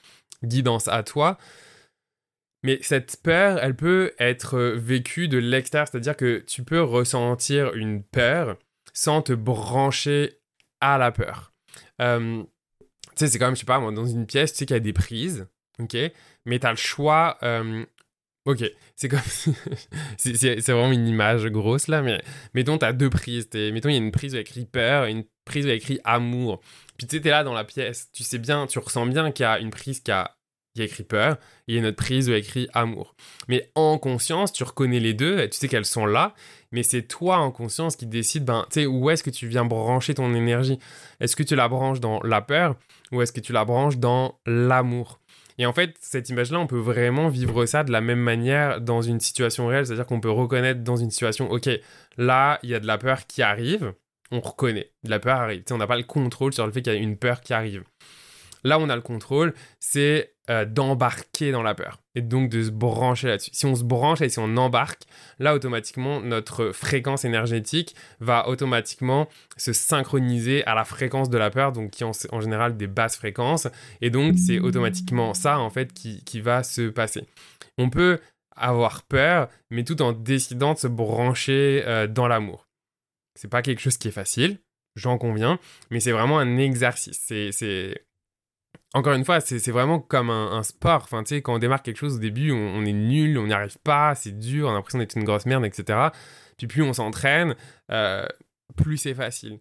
guidance 0.44 0.86
à 0.86 1.02
toi. 1.02 1.38
Mais 2.62 2.78
cette 2.82 3.20
peur, 3.22 3.58
elle 3.60 3.74
peut 3.74 4.12
être 4.18 4.58
vécue 4.60 5.26
de 5.26 5.38
l'extérieur, 5.38 5.88
c'est-à-dire 5.88 6.16
que 6.16 6.44
tu 6.46 6.62
peux 6.62 6.82
ressentir 6.82 7.74
une 7.74 8.04
peur 8.04 8.56
sans 8.92 9.22
te 9.22 9.32
brancher 9.32 10.38
à 10.80 10.98
la 10.98 11.10
peur. 11.10 11.52
Euh, 12.00 12.42
tu 12.42 12.86
sais, 13.16 13.28
c'est 13.28 13.38
quand 13.38 13.46
même, 13.46 13.56
je 13.56 13.60
sais 13.60 13.66
pas, 13.66 13.80
dans 13.80 14.06
une 14.06 14.26
pièce, 14.26 14.52
tu 14.52 14.58
sais 14.58 14.66
qu'il 14.66 14.74
y 14.74 14.76
a 14.76 14.80
des 14.80 14.92
prises, 14.92 15.48
ok? 15.80 15.96
Mais 16.44 16.58
tu 16.58 16.66
as 16.66 16.70
le 16.70 16.76
choix 16.76 17.38
euh, 17.42 17.84
Ok, 18.44 18.64
c'est 18.96 19.08
comme. 19.08 19.20
c'est 20.16 20.60
vraiment 20.60 20.90
une 20.90 21.06
image 21.06 21.46
grosse 21.46 21.86
là, 21.86 22.02
mais 22.02 22.20
mettons, 22.54 22.76
t'as 22.76 22.92
deux 22.92 23.10
prises. 23.10 23.48
Mettons, 23.54 23.88
il 23.88 23.92
y 23.92 23.98
a 23.98 24.00
une 24.00 24.10
prise 24.10 24.32
où 24.32 24.34
il 24.34 24.38
y 24.38 24.38
a 24.38 24.42
écrit 24.42 24.64
peur 24.64 25.04
et 25.04 25.12
une 25.12 25.24
prise 25.44 25.64
où 25.64 25.68
il 25.68 25.70
y 25.70 25.74
a 25.74 25.76
écrit 25.76 26.00
amour. 26.02 26.60
Puis 26.98 27.06
tu 27.06 27.16
sais, 27.16 27.22
t'es 27.22 27.30
là 27.30 27.44
dans 27.44 27.54
la 27.54 27.64
pièce, 27.64 28.10
tu 28.12 28.24
sais 28.24 28.38
bien, 28.38 28.66
tu 28.66 28.80
ressens 28.80 29.06
bien 29.06 29.30
qu'il 29.30 29.44
y 29.44 29.46
a 29.46 29.60
une 29.60 29.70
prise 29.70 30.00
qui 30.00 30.10
a, 30.10 30.36
qui 30.74 30.82
a 30.82 30.84
écrit 30.86 31.04
peur 31.04 31.36
et 31.68 31.76
une 31.76 31.86
autre 31.86 31.96
prise 31.96 32.28
où 32.28 32.30
il 32.30 32.34
y 32.34 32.36
a 32.36 32.38
écrit 32.38 32.68
amour. 32.72 33.14
Mais 33.46 33.70
en 33.76 33.96
conscience, 33.98 34.52
tu 34.52 34.64
reconnais 34.64 34.98
les 34.98 35.14
deux, 35.14 35.38
et 35.38 35.48
tu 35.48 35.56
sais 35.56 35.68
qu'elles 35.68 35.84
sont 35.84 36.06
là, 36.06 36.34
mais 36.72 36.82
c'est 36.82 37.02
toi 37.02 37.38
en 37.38 37.52
conscience 37.52 37.94
qui 37.94 38.06
décide, 38.06 38.44
ben, 38.44 38.66
tu 38.70 38.80
sais, 38.80 38.86
où 38.86 39.08
est-ce 39.10 39.22
que 39.22 39.30
tu 39.30 39.46
viens 39.46 39.64
brancher 39.64 40.14
ton 40.14 40.34
énergie? 40.34 40.80
Est-ce 41.20 41.36
que 41.36 41.44
tu 41.44 41.54
la 41.54 41.68
branches 41.68 42.00
dans 42.00 42.20
la 42.22 42.40
peur 42.40 42.74
ou 43.12 43.22
est-ce 43.22 43.32
que 43.32 43.40
tu 43.40 43.52
la 43.52 43.64
branches 43.64 43.98
dans 43.98 44.40
l'amour? 44.46 45.20
Et 45.58 45.66
en 45.66 45.72
fait, 45.72 45.96
cette 46.00 46.28
image-là, 46.28 46.58
on 46.58 46.66
peut 46.66 46.78
vraiment 46.78 47.28
vivre 47.28 47.66
ça 47.66 47.84
de 47.84 47.92
la 47.92 48.00
même 48.00 48.20
manière 48.20 48.80
dans 48.80 49.02
une 49.02 49.20
situation 49.20 49.66
réelle, 49.66 49.86
c'est-à-dire 49.86 50.06
qu'on 50.06 50.20
peut 50.20 50.30
reconnaître 50.30 50.82
dans 50.82 50.96
une 50.96 51.10
situation, 51.10 51.50
ok, 51.50 51.68
là, 52.16 52.58
il 52.62 52.70
y 52.70 52.74
a 52.74 52.80
de 52.80 52.86
la 52.86 52.98
peur 52.98 53.26
qui 53.26 53.42
arrive, 53.42 53.94
on 54.30 54.40
reconnaît, 54.40 54.90
de 55.04 55.10
la 55.10 55.18
peur 55.18 55.36
arrive. 55.36 55.62
on 55.70 55.76
n'a 55.76 55.86
pas 55.86 55.96
le 55.96 56.04
contrôle 56.04 56.52
sur 56.52 56.66
le 56.66 56.72
fait 56.72 56.82
qu'il 56.82 56.92
y 56.92 56.96
a 56.96 56.98
une 56.98 57.16
peur 57.16 57.40
qui 57.40 57.52
arrive. 57.52 57.84
Là 58.64 58.78
on 58.78 58.88
a 58.88 58.96
le 58.96 59.02
contrôle, 59.02 59.54
c'est 59.80 60.34
euh, 60.50 60.64
d'embarquer 60.64 61.52
dans 61.52 61.62
la 61.62 61.74
peur 61.74 62.00
et 62.14 62.20
donc 62.20 62.48
de 62.48 62.64
se 62.64 62.70
brancher 62.70 63.28
là-dessus. 63.28 63.50
Si 63.52 63.64
on 63.64 63.74
se 63.74 63.84
branche 63.84 64.20
et 64.22 64.28
si 64.28 64.38
on 64.40 64.56
embarque, 64.56 65.02
là 65.38 65.54
automatiquement 65.54 66.20
notre 66.20 66.72
fréquence 66.72 67.24
énergétique 67.24 67.94
va 68.20 68.48
automatiquement 68.48 69.28
se 69.56 69.72
synchroniser 69.72 70.64
à 70.66 70.74
la 70.74 70.84
fréquence 70.84 71.30
de 71.30 71.38
la 71.38 71.50
peur, 71.50 71.72
donc 71.72 71.92
qui 71.92 72.02
est 72.02 72.32
en, 72.32 72.40
général 72.40 72.76
des 72.76 72.88
basses 72.88 73.16
fréquences, 73.16 73.68
et 74.00 74.10
donc 74.10 74.36
c'est 74.36 74.58
automatiquement 74.58 75.32
ça 75.32 75.60
en 75.60 75.70
fait 75.70 75.92
qui, 75.92 76.24
qui 76.24 76.40
va 76.40 76.62
se 76.62 76.88
passer. 76.88 77.24
On 77.78 77.88
peut 77.88 78.18
avoir 78.56 79.02
peur, 79.02 79.48
mais 79.70 79.84
tout 79.84 80.02
en 80.02 80.12
décidant 80.12 80.74
de 80.74 80.78
se 80.78 80.88
brancher 80.88 81.84
euh, 81.86 82.06
dans 82.06 82.28
l'amour. 82.28 82.68
C'est 83.34 83.48
pas 83.48 83.62
quelque 83.62 83.80
chose 83.80 83.96
qui 83.96 84.08
est 84.08 84.12
facile, 84.12 84.58
j'en 84.96 85.18
conviens, 85.18 85.58
mais 85.90 86.00
c'est 86.00 86.12
vraiment 86.12 86.38
un 86.38 86.58
exercice. 86.58 87.18
C'est 87.22 88.04
encore 88.94 89.14
une 89.14 89.24
fois, 89.24 89.40
c'est 89.40 89.70
vraiment 89.70 89.98
comme 90.00 90.30
un, 90.30 90.62
sport. 90.62 91.02
Enfin, 91.04 91.22
tu 91.22 91.34
sais, 91.34 91.42
quand 91.42 91.54
on 91.54 91.58
démarre 91.58 91.82
quelque 91.82 91.96
chose 91.96 92.16
au 92.16 92.18
début, 92.18 92.52
on, 92.52 92.84
est 92.84 92.92
nul, 92.92 93.38
on 93.38 93.46
n'y 93.46 93.52
arrive 93.52 93.78
pas, 93.78 94.14
c'est 94.14 94.38
dur, 94.38 94.68
on 94.68 94.70
a 94.70 94.74
l'impression 94.74 94.98
d'être 94.98 95.16
une 95.16 95.24
grosse 95.24 95.46
merde, 95.46 95.64
etc. 95.64 96.10
Puis 96.58 96.66
plus 96.66 96.82
on 96.82 96.92
s'entraîne, 96.92 97.56
euh, 97.90 98.26
plus 98.76 98.98
c'est 98.98 99.14
facile. 99.14 99.60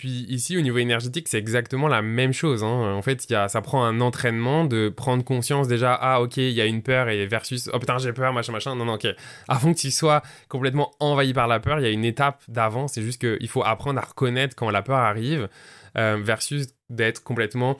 Puis 0.00 0.24
ici, 0.30 0.56
au 0.56 0.62
niveau 0.62 0.78
énergétique, 0.78 1.28
c'est 1.28 1.36
exactement 1.36 1.86
la 1.86 2.00
même 2.00 2.32
chose. 2.32 2.64
Hein. 2.64 2.94
En 2.94 3.02
fait, 3.02 3.20
ça 3.20 3.60
prend 3.60 3.84
un 3.84 4.00
entraînement 4.00 4.64
de 4.64 4.88
prendre 4.88 5.22
conscience 5.22 5.68
déjà, 5.68 5.92
ah 5.92 6.22
ok, 6.22 6.38
il 6.38 6.52
y 6.52 6.62
a 6.62 6.64
une 6.64 6.82
peur 6.82 7.10
et 7.10 7.26
versus, 7.26 7.68
oh 7.74 7.78
putain, 7.78 7.98
j'ai 7.98 8.14
peur, 8.14 8.32
machin, 8.32 8.50
machin. 8.50 8.74
Non, 8.74 8.86
non, 8.86 8.94
ok. 8.94 9.08
Avant 9.46 9.74
que 9.74 9.78
tu 9.78 9.90
sois 9.90 10.22
complètement 10.48 10.90
envahi 11.00 11.34
par 11.34 11.48
la 11.48 11.60
peur, 11.60 11.80
il 11.80 11.82
y 11.82 11.86
a 11.86 11.90
une 11.90 12.06
étape 12.06 12.42
d'avant. 12.48 12.88
C'est 12.88 13.02
juste 13.02 13.20
qu'il 13.20 13.48
faut 13.48 13.62
apprendre 13.62 14.00
à 14.00 14.02
reconnaître 14.06 14.56
quand 14.56 14.70
la 14.70 14.80
peur 14.80 14.96
arrive 14.96 15.50
euh, 15.98 16.16
versus 16.18 16.68
d'être 16.88 17.22
complètement 17.22 17.76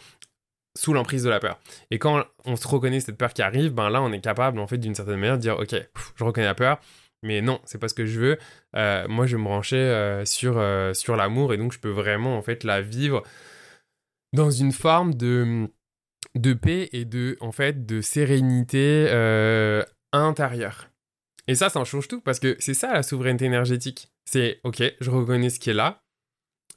sous 0.79 0.93
l'emprise 0.93 1.25
de 1.25 1.31
la 1.31 1.41
peur. 1.41 1.59
Et 1.91 1.99
quand 1.99 2.25
on 2.45 2.57
se 2.57 2.67
reconnaît 2.67 3.01
cette 3.01 3.17
peur 3.17 3.33
qui 3.33 3.43
arrive, 3.43 3.73
ben 3.73 3.91
là, 3.91 4.03
on 4.03 4.13
est 4.13 4.21
capable, 4.21 4.59
en 4.61 4.67
fait, 4.67 4.79
d'une 4.79 4.95
certaine 4.95 5.17
manière, 5.17 5.37
de 5.37 5.43
dire, 5.43 5.59
ok, 5.59 5.75
je 6.17 6.25
reconnais 6.25 6.47
la 6.47 6.55
peur, 6.55 6.81
mais 7.23 7.43
non, 7.43 7.61
c'est 7.65 7.79
pas 7.79 7.89
ce 7.89 7.95
que 7.95 8.07
je 8.07 8.21
veux. 8.21 8.39
Euh, 8.77 9.07
moi, 9.09 9.27
je 9.27 9.37
vais 9.37 9.43
me 9.43 9.47
brancher 9.47 9.77
euh, 9.77 10.25
sur, 10.25 10.59
euh, 10.59 10.95
sur 10.95 11.17
l'amour, 11.17 11.53
et 11.53 11.57
donc 11.57 11.73
je 11.73 11.79
peux 11.79 11.91
vraiment, 11.91 12.37
en 12.37 12.43
fait, 12.43 12.65
la 12.65 12.81
vivre 12.81 13.23
dans 14.33 14.51
une 14.51 14.73
forme 14.73 15.15
de, 15.15 15.69
de 16.37 16.55
paix 16.55 16.89
et 16.93 17.05
de, 17.05 17.37
en 17.41 17.53
fait, 17.53 17.85
de 17.85 18.01
sérénité 18.01 19.11
intérieure. 20.13 20.89
Et 21.49 21.57
ça, 21.57 21.69
ça 21.69 21.81
en 21.81 21.85
change 21.85 22.07
tout, 22.07 22.21
parce 22.21 22.39
que 22.39 22.57
c'est 22.61 22.75
ça 22.75 22.93
la 22.93 23.03
souveraineté 23.03 23.45
énergétique. 23.45 24.13
C'est, 24.25 24.61
ok, 24.63 24.83
je 25.01 25.11
reconnais 25.11 25.51
ce 25.51 25.59
qui 25.59 25.71
est 25.71 25.75
là, 25.75 26.05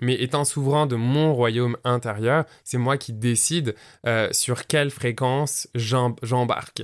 mais 0.01 0.21
étant 0.21 0.45
souverain 0.45 0.87
de 0.87 0.95
mon 0.95 1.33
royaume 1.33 1.77
intérieur, 1.83 2.45
c'est 2.63 2.77
moi 2.77 2.97
qui 2.97 3.13
décide 3.13 3.75
euh, 4.05 4.27
sur 4.31 4.67
quelle 4.67 4.89
fréquence 4.89 5.67
j'embarque. 5.75 6.83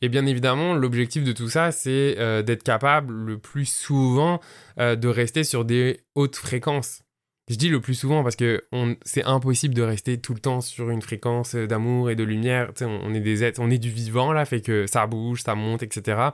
Et 0.00 0.08
bien 0.08 0.26
évidemment, 0.26 0.74
l'objectif 0.74 1.24
de 1.24 1.32
tout 1.32 1.48
ça, 1.48 1.72
c'est 1.72 2.16
euh, 2.18 2.42
d'être 2.42 2.62
capable 2.62 3.12
le 3.12 3.38
plus 3.38 3.64
souvent 3.64 4.40
euh, 4.78 4.94
de 4.94 5.08
rester 5.08 5.42
sur 5.42 5.64
des 5.64 6.00
hautes 6.14 6.36
fréquences. 6.36 7.02
Je 7.50 7.56
dis 7.56 7.70
le 7.70 7.80
plus 7.80 7.94
souvent 7.94 8.22
parce 8.22 8.36
que 8.36 8.62
c'est 9.06 9.24
impossible 9.24 9.72
de 9.72 9.80
rester 9.80 10.20
tout 10.20 10.34
le 10.34 10.40
temps 10.40 10.60
sur 10.60 10.90
une 10.90 11.00
fréquence 11.00 11.54
d'amour 11.54 12.10
et 12.10 12.14
de 12.14 12.22
lumière. 12.22 12.72
On, 12.82 13.00
on, 13.04 13.14
est 13.14 13.20
des 13.20 13.42
êtres, 13.42 13.60
on 13.62 13.70
est 13.70 13.78
du 13.78 13.88
vivant 13.90 14.34
là, 14.34 14.44
fait 14.44 14.60
que 14.60 14.86
ça 14.86 15.06
bouge, 15.06 15.42
ça 15.42 15.54
monte, 15.54 15.82
etc 15.82 16.32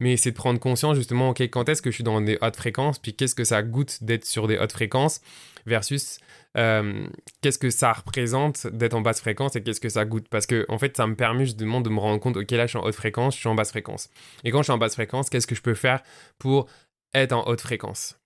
mais 0.00 0.16
c'est 0.16 0.30
de 0.30 0.36
prendre 0.36 0.60
conscience 0.60 0.96
justement, 0.96 1.30
ok, 1.30 1.40
quand 1.42 1.68
est-ce 1.68 1.82
que 1.82 1.90
je 1.90 1.96
suis 1.96 2.04
dans 2.04 2.20
des 2.20 2.38
hautes 2.40 2.56
fréquences, 2.56 2.98
puis 2.98 3.14
qu'est-ce 3.14 3.34
que 3.34 3.44
ça 3.44 3.62
goûte 3.62 4.02
d'être 4.02 4.24
sur 4.24 4.46
des 4.46 4.58
hautes 4.58 4.72
fréquences, 4.72 5.20
versus 5.66 6.18
euh, 6.56 7.06
qu'est-ce 7.42 7.58
que 7.58 7.70
ça 7.70 7.92
représente 7.92 8.66
d'être 8.68 8.94
en 8.94 9.00
basse 9.00 9.20
fréquence 9.20 9.56
et 9.56 9.62
qu'est-ce 9.62 9.80
que 9.80 9.88
ça 9.88 10.04
goûte? 10.04 10.28
Parce 10.28 10.46
que, 10.46 10.64
en 10.68 10.78
fait, 10.78 10.96
ça 10.96 11.06
me 11.06 11.14
permet 11.14 11.44
justement 11.44 11.80
de 11.80 11.90
me 11.90 11.98
rendre 11.98 12.20
compte, 12.20 12.36
ok, 12.36 12.50
là, 12.52 12.66
je 12.66 12.70
suis 12.70 12.78
en 12.78 12.84
haute 12.84 12.94
fréquence, 12.94 13.34
je 13.34 13.40
suis 13.40 13.48
en 13.48 13.54
basse 13.54 13.70
fréquence. 13.70 14.08
Et 14.44 14.50
quand 14.50 14.58
je 14.58 14.64
suis 14.64 14.72
en 14.72 14.78
basse 14.78 14.94
fréquence, 14.94 15.28
qu'est-ce 15.28 15.46
que 15.46 15.54
je 15.54 15.62
peux 15.62 15.74
faire 15.74 16.02
pour 16.38 16.66
être 17.14 17.32
en 17.32 17.46
haute 17.46 17.60
fréquence? 17.60 18.18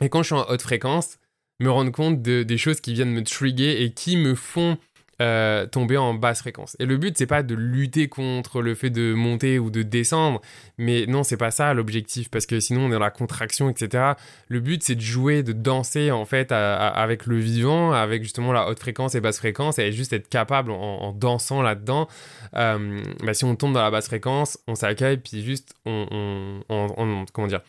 Et 0.00 0.08
quand 0.08 0.22
je 0.22 0.26
suis 0.26 0.34
en 0.34 0.48
haute 0.48 0.62
fréquence, 0.62 1.18
me 1.60 1.70
rendre 1.70 1.90
compte 1.90 2.22
de, 2.22 2.42
des 2.42 2.58
choses 2.58 2.80
qui 2.80 2.92
viennent 2.92 3.12
me 3.12 3.22
trigger 3.22 3.82
et 3.82 3.92
qui 3.92 4.16
me 4.16 4.34
font 4.34 4.78
euh, 5.22 5.66
tomber 5.66 5.96
en 5.96 6.12
basse 6.12 6.40
fréquence. 6.40 6.76
Et 6.78 6.84
le 6.84 6.98
but, 6.98 7.16
c'est 7.16 7.26
pas 7.26 7.42
de 7.42 7.54
lutter 7.54 8.08
contre 8.08 8.60
le 8.60 8.74
fait 8.74 8.90
de 8.90 9.14
monter 9.14 9.58
ou 9.58 9.70
de 9.70 9.82
descendre, 9.82 10.42
mais 10.76 11.06
non, 11.06 11.22
c'est 11.22 11.38
pas 11.38 11.50
ça 11.50 11.72
l'objectif, 11.72 12.30
parce 12.30 12.44
que 12.44 12.60
sinon 12.60 12.82
on 12.82 12.88
est 12.88 12.92
dans 12.92 12.98
la 12.98 13.10
contraction, 13.10 13.70
etc. 13.70 14.12
Le 14.48 14.60
but, 14.60 14.82
c'est 14.82 14.94
de 14.94 15.00
jouer, 15.00 15.42
de 15.42 15.52
danser 15.52 16.10
en 16.10 16.26
fait 16.26 16.52
avec 16.52 17.26
le 17.26 17.38
vivant, 17.38 17.92
avec 17.92 18.22
justement 18.22 18.52
la 18.52 18.68
haute 18.68 18.78
fréquence 18.78 19.14
et 19.14 19.20
basse 19.20 19.38
fréquence, 19.38 19.78
et 19.78 19.90
juste 19.92 20.12
être 20.12 20.28
capable 20.28 20.70
en, 20.70 21.12
dansant 21.12 21.62
là-dedans. 21.62 22.08
Euh, 22.54 23.02
bah, 23.22 23.32
si 23.32 23.44
on 23.44 23.56
tombe 23.56 23.72
dans 23.72 23.82
la 23.82 23.90
basse 23.90 24.06
fréquence, 24.06 24.58
on 24.66 24.74
s'accueille, 24.74 25.16
puis 25.16 25.42
juste 25.42 25.74
on, 25.86 26.60
on 26.68 27.24
comment 27.32 27.48
dire 27.48 27.62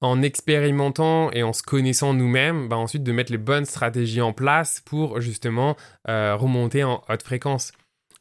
en 0.00 0.22
expérimentant 0.22 1.30
et 1.32 1.42
en 1.42 1.52
se 1.52 1.62
connaissant 1.62 2.12
nous-mêmes, 2.12 2.68
bah 2.68 2.76
ensuite 2.76 3.02
de 3.02 3.12
mettre 3.12 3.32
les 3.32 3.38
bonnes 3.38 3.64
stratégies 3.64 4.20
en 4.20 4.32
place 4.32 4.80
pour 4.80 5.20
justement 5.20 5.76
euh, 6.08 6.36
remonter 6.36 6.84
en 6.84 7.02
haute 7.08 7.22
fréquence. 7.22 7.72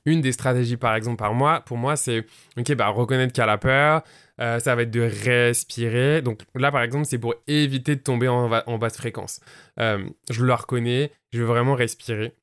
Une 0.06 0.22
des 0.22 0.34
stratégies, 0.34 0.76
par 0.76 0.96
exemple, 0.96 1.18
par 1.18 1.34
moi, 1.34 1.62
pour 1.62 1.78
moi, 1.78 1.96
c'est 1.96 2.26
ok, 2.58 2.74
bah, 2.76 2.90
reconnaître 2.90 3.32
qu'il 3.32 3.44
y 3.44 3.48
a 3.48 3.58
peur. 3.58 4.04
Euh, 4.42 4.60
ça 4.60 4.76
va 4.76 4.82
être 4.82 4.92
de 4.92 5.02
respirer. 5.02 6.22
Donc 6.22 6.42
là, 6.56 6.72
par 6.72 6.82
exemple, 6.82 7.06
c'est 7.06 7.20
pour 7.20 7.36
éviter 7.48 7.96
de 7.96 8.02
tomber 8.02 8.28
en, 8.28 8.78
basse 8.78 8.98
fréquence. 8.98 9.40
Euh, 9.80 10.04
je 10.30 10.44
le 10.44 10.54
reconnais, 10.54 11.12
je 11.32 11.40
vais 11.40 11.46
vraiment 11.46 11.76
respirer 11.76 12.36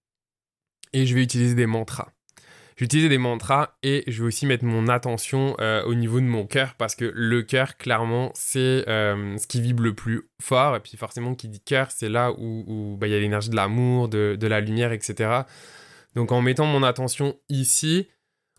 et 0.93 1.07
je 1.07 1.15
vais 1.15 1.23
utiliser 1.23 1.55
des 1.55 1.67
mantras. 1.67 2.09
J'utilise 2.81 3.11
des 3.11 3.19
mantras 3.19 3.75
et 3.83 4.05
je 4.07 4.23
vais 4.23 4.29
aussi 4.29 4.47
mettre 4.47 4.65
mon 4.65 4.89
attention 4.89 5.55
euh, 5.61 5.85
au 5.85 5.95
niveau 5.95 6.19
de 6.19 6.25
mon 6.25 6.47
cœur 6.47 6.77
parce 6.79 6.95
que 6.95 7.13
le 7.15 7.43
cœur, 7.43 7.77
clairement, 7.77 8.31
c'est 8.35 8.89
euh, 8.89 9.37
ce 9.37 9.47
qui 9.47 9.61
vibre 9.61 9.83
le 9.83 9.95
plus 9.95 10.31
fort. 10.41 10.77
Et 10.77 10.81
puis 10.81 10.97
forcément, 10.97 11.35
qui 11.35 11.49
dit 11.49 11.61
cœur, 11.61 11.91
c'est 11.91 12.09
là 12.09 12.33
où 12.39 12.97
bah, 12.99 13.07
il 13.07 13.11
y 13.11 13.15
a 13.15 13.19
l'énergie 13.19 13.51
de 13.51 13.55
l'amour, 13.55 14.09
de, 14.09 14.47
la 14.47 14.63
lumière, 14.63 14.93
etc. 14.93 15.43
Donc 16.15 16.33
en 16.33 16.41
mettant 16.41 16.65
mon 16.65 16.83
attention 16.83 17.37
ici, 17.51 18.09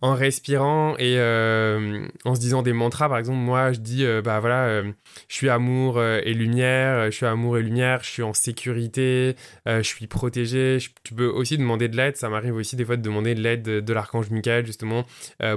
en 0.02 0.16
respirant 0.16 0.96
et 0.98 1.20
euh, 1.20 2.08
en 2.26 2.34
se 2.34 2.40
disant 2.40 2.64
des 2.64 2.74
mantras. 2.74 3.08
Par 3.08 3.20
exemple, 3.20 3.38
moi, 3.38 3.72
je 3.72 3.80
dis, 3.80 4.04
euh, 4.04 4.22
bah 4.24 4.40
voilà, 4.40 4.66
euh, 4.66 4.92
je 5.28 5.36
suis 5.36 5.50
amour 5.50 6.02
et 6.04 6.34
lumière, 6.34 7.06
je 7.06 7.16
suis 7.16 7.26
amour 7.28 7.60
et 7.60 7.62
lumière, 7.62 8.04
je 8.04 8.10
suis 8.10 8.24
en 8.24 8.34
sécurité, 8.34 9.36
je 9.68 9.82
suis 9.82 10.08
protégé. 10.08 10.80
tu 11.04 11.14
peux 11.14 11.28
aussi 11.28 11.58
demander 11.58 11.88
de 11.88 11.96
l'aide. 11.96 12.18
Ça 12.18 12.30
m'arrive 12.30 12.56
aussi 12.56 12.76
des 12.76 12.86
fois 12.86 12.98
de 12.98 13.02
demander 13.04 13.36
de 13.36 13.42
l'aide 13.42 13.62
de, 13.64 13.94
l'archange 13.94 14.32
Michael, 14.32 14.66
justement, 14.66 15.06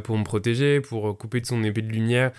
pour 0.02 0.18
me 0.18 0.24
protéger, 0.24 0.80
pour 0.80 1.16
couper 1.16 1.40
de 1.40 1.46
son 1.46 1.62
épée 1.64 1.82
de 1.82 1.90
lumière 1.90 2.32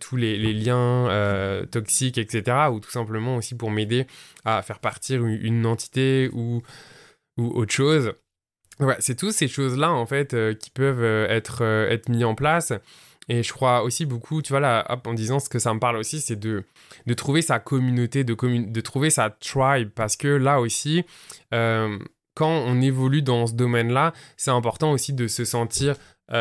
tous 0.00 0.16
les, 0.16 0.38
liens 0.52 1.64
toxiques, 1.70 2.18
etc. 2.18 2.68
Ou 2.72 2.80
tout 2.80 2.90
simplement 2.90 3.36
aussi 3.36 3.54
pour 3.54 3.70
m'aider 3.70 4.06
à 4.44 4.62
faire 4.62 4.78
partir 4.78 5.24
une, 5.26 5.38
une 5.42 5.66
entité 5.66 6.30
ou, 6.32 6.62
ou 7.36 7.46
autre 7.48 7.72
chose. 7.72 8.14
Ouais, 8.80 8.96
c'est 8.98 9.16
toutes 9.16 9.32
ces 9.32 9.48
choses-là, 9.48 9.92
en 9.92 10.06
fait, 10.06 10.34
euh, 10.34 10.54
qui 10.54 10.70
peuvent 10.70 11.02
euh, 11.02 11.26
être, 11.28 11.62
euh, 11.62 11.88
être 11.90 12.08
mis 12.08 12.24
en 12.24 12.34
place. 12.34 12.72
Et 13.28 13.42
je 13.42 13.52
crois 13.52 13.82
aussi 13.82 14.04
beaucoup, 14.06 14.42
tu 14.42 14.52
vois, 14.52 14.60
là, 14.60 14.84
en 15.04 15.14
disant 15.14 15.38
ce 15.38 15.48
que 15.48 15.58
ça 15.58 15.72
me 15.72 15.78
parle 15.78 15.96
aussi, 15.96 16.20
c'est 16.20 16.36
de, 16.36 16.64
de 17.06 17.14
trouver 17.14 17.40
sa 17.40 17.60
communauté, 17.60 18.24
de, 18.24 18.34
de 18.34 18.80
trouver 18.80 19.10
sa 19.10 19.30
tribe. 19.30 19.90
Parce 19.94 20.16
que 20.16 20.26
là 20.26 20.60
aussi, 20.60 21.04
quand 21.50 22.50
on 22.50 22.80
évolue 22.80 23.22
dans 23.22 23.46
ce 23.46 23.52
domaine-là, 23.52 24.12
c'est 24.36 24.50
important 24.50 24.90
aussi 24.90 25.12
de 25.12 25.28
se 25.28 25.44
sentir 25.44 25.94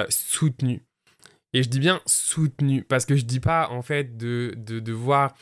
soutenu. 0.10 0.82
Et 1.54 1.62
je 1.62 1.70
dis 1.70 1.80
bien 1.80 2.02
soutenu, 2.08 2.82
parce 2.82 3.06
que 3.06 3.16
je 3.16 3.26
dis 3.26 3.40
pas, 3.40 3.70
en 3.70 3.84
fait, 3.84 4.18
de, 4.18 4.54
de, 4.58 4.80
de 4.80 4.92
voir 4.92 5.36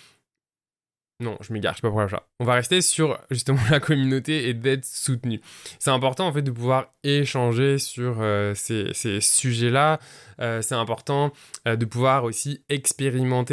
non, 1.22 1.38
je 1.42 1.52
m'égare, 1.52 1.74
je 1.74 1.78
sais 1.78 1.82
pas 1.82 1.90
pourquoi 1.90 2.08
ça. 2.08 2.24
On 2.40 2.46
va 2.46 2.54
rester 2.54 2.82
sur 2.82 3.20
justement 3.30 3.60
la 3.72 3.82
communauté 3.82 4.48
et 4.48 4.54
d'être 4.54 4.86
soutenu. 4.86 5.42
C'est 5.78 5.90
important 5.90 6.28
en 6.28 6.32
fait 6.32 6.42
de 6.42 6.52
pouvoir 6.52 6.94
échanger 7.04 7.78
sur 7.78 8.20
euh, 8.22 8.54
ces, 8.56 8.94
sujets-là. 9.20 10.00
Euh, 10.40 10.62
c'est 10.62 10.76
important 10.76 11.34
euh, 11.68 11.76
de 11.76 11.84
pouvoir 11.84 12.24
aussi 12.24 12.62
expérimenter 12.70 13.50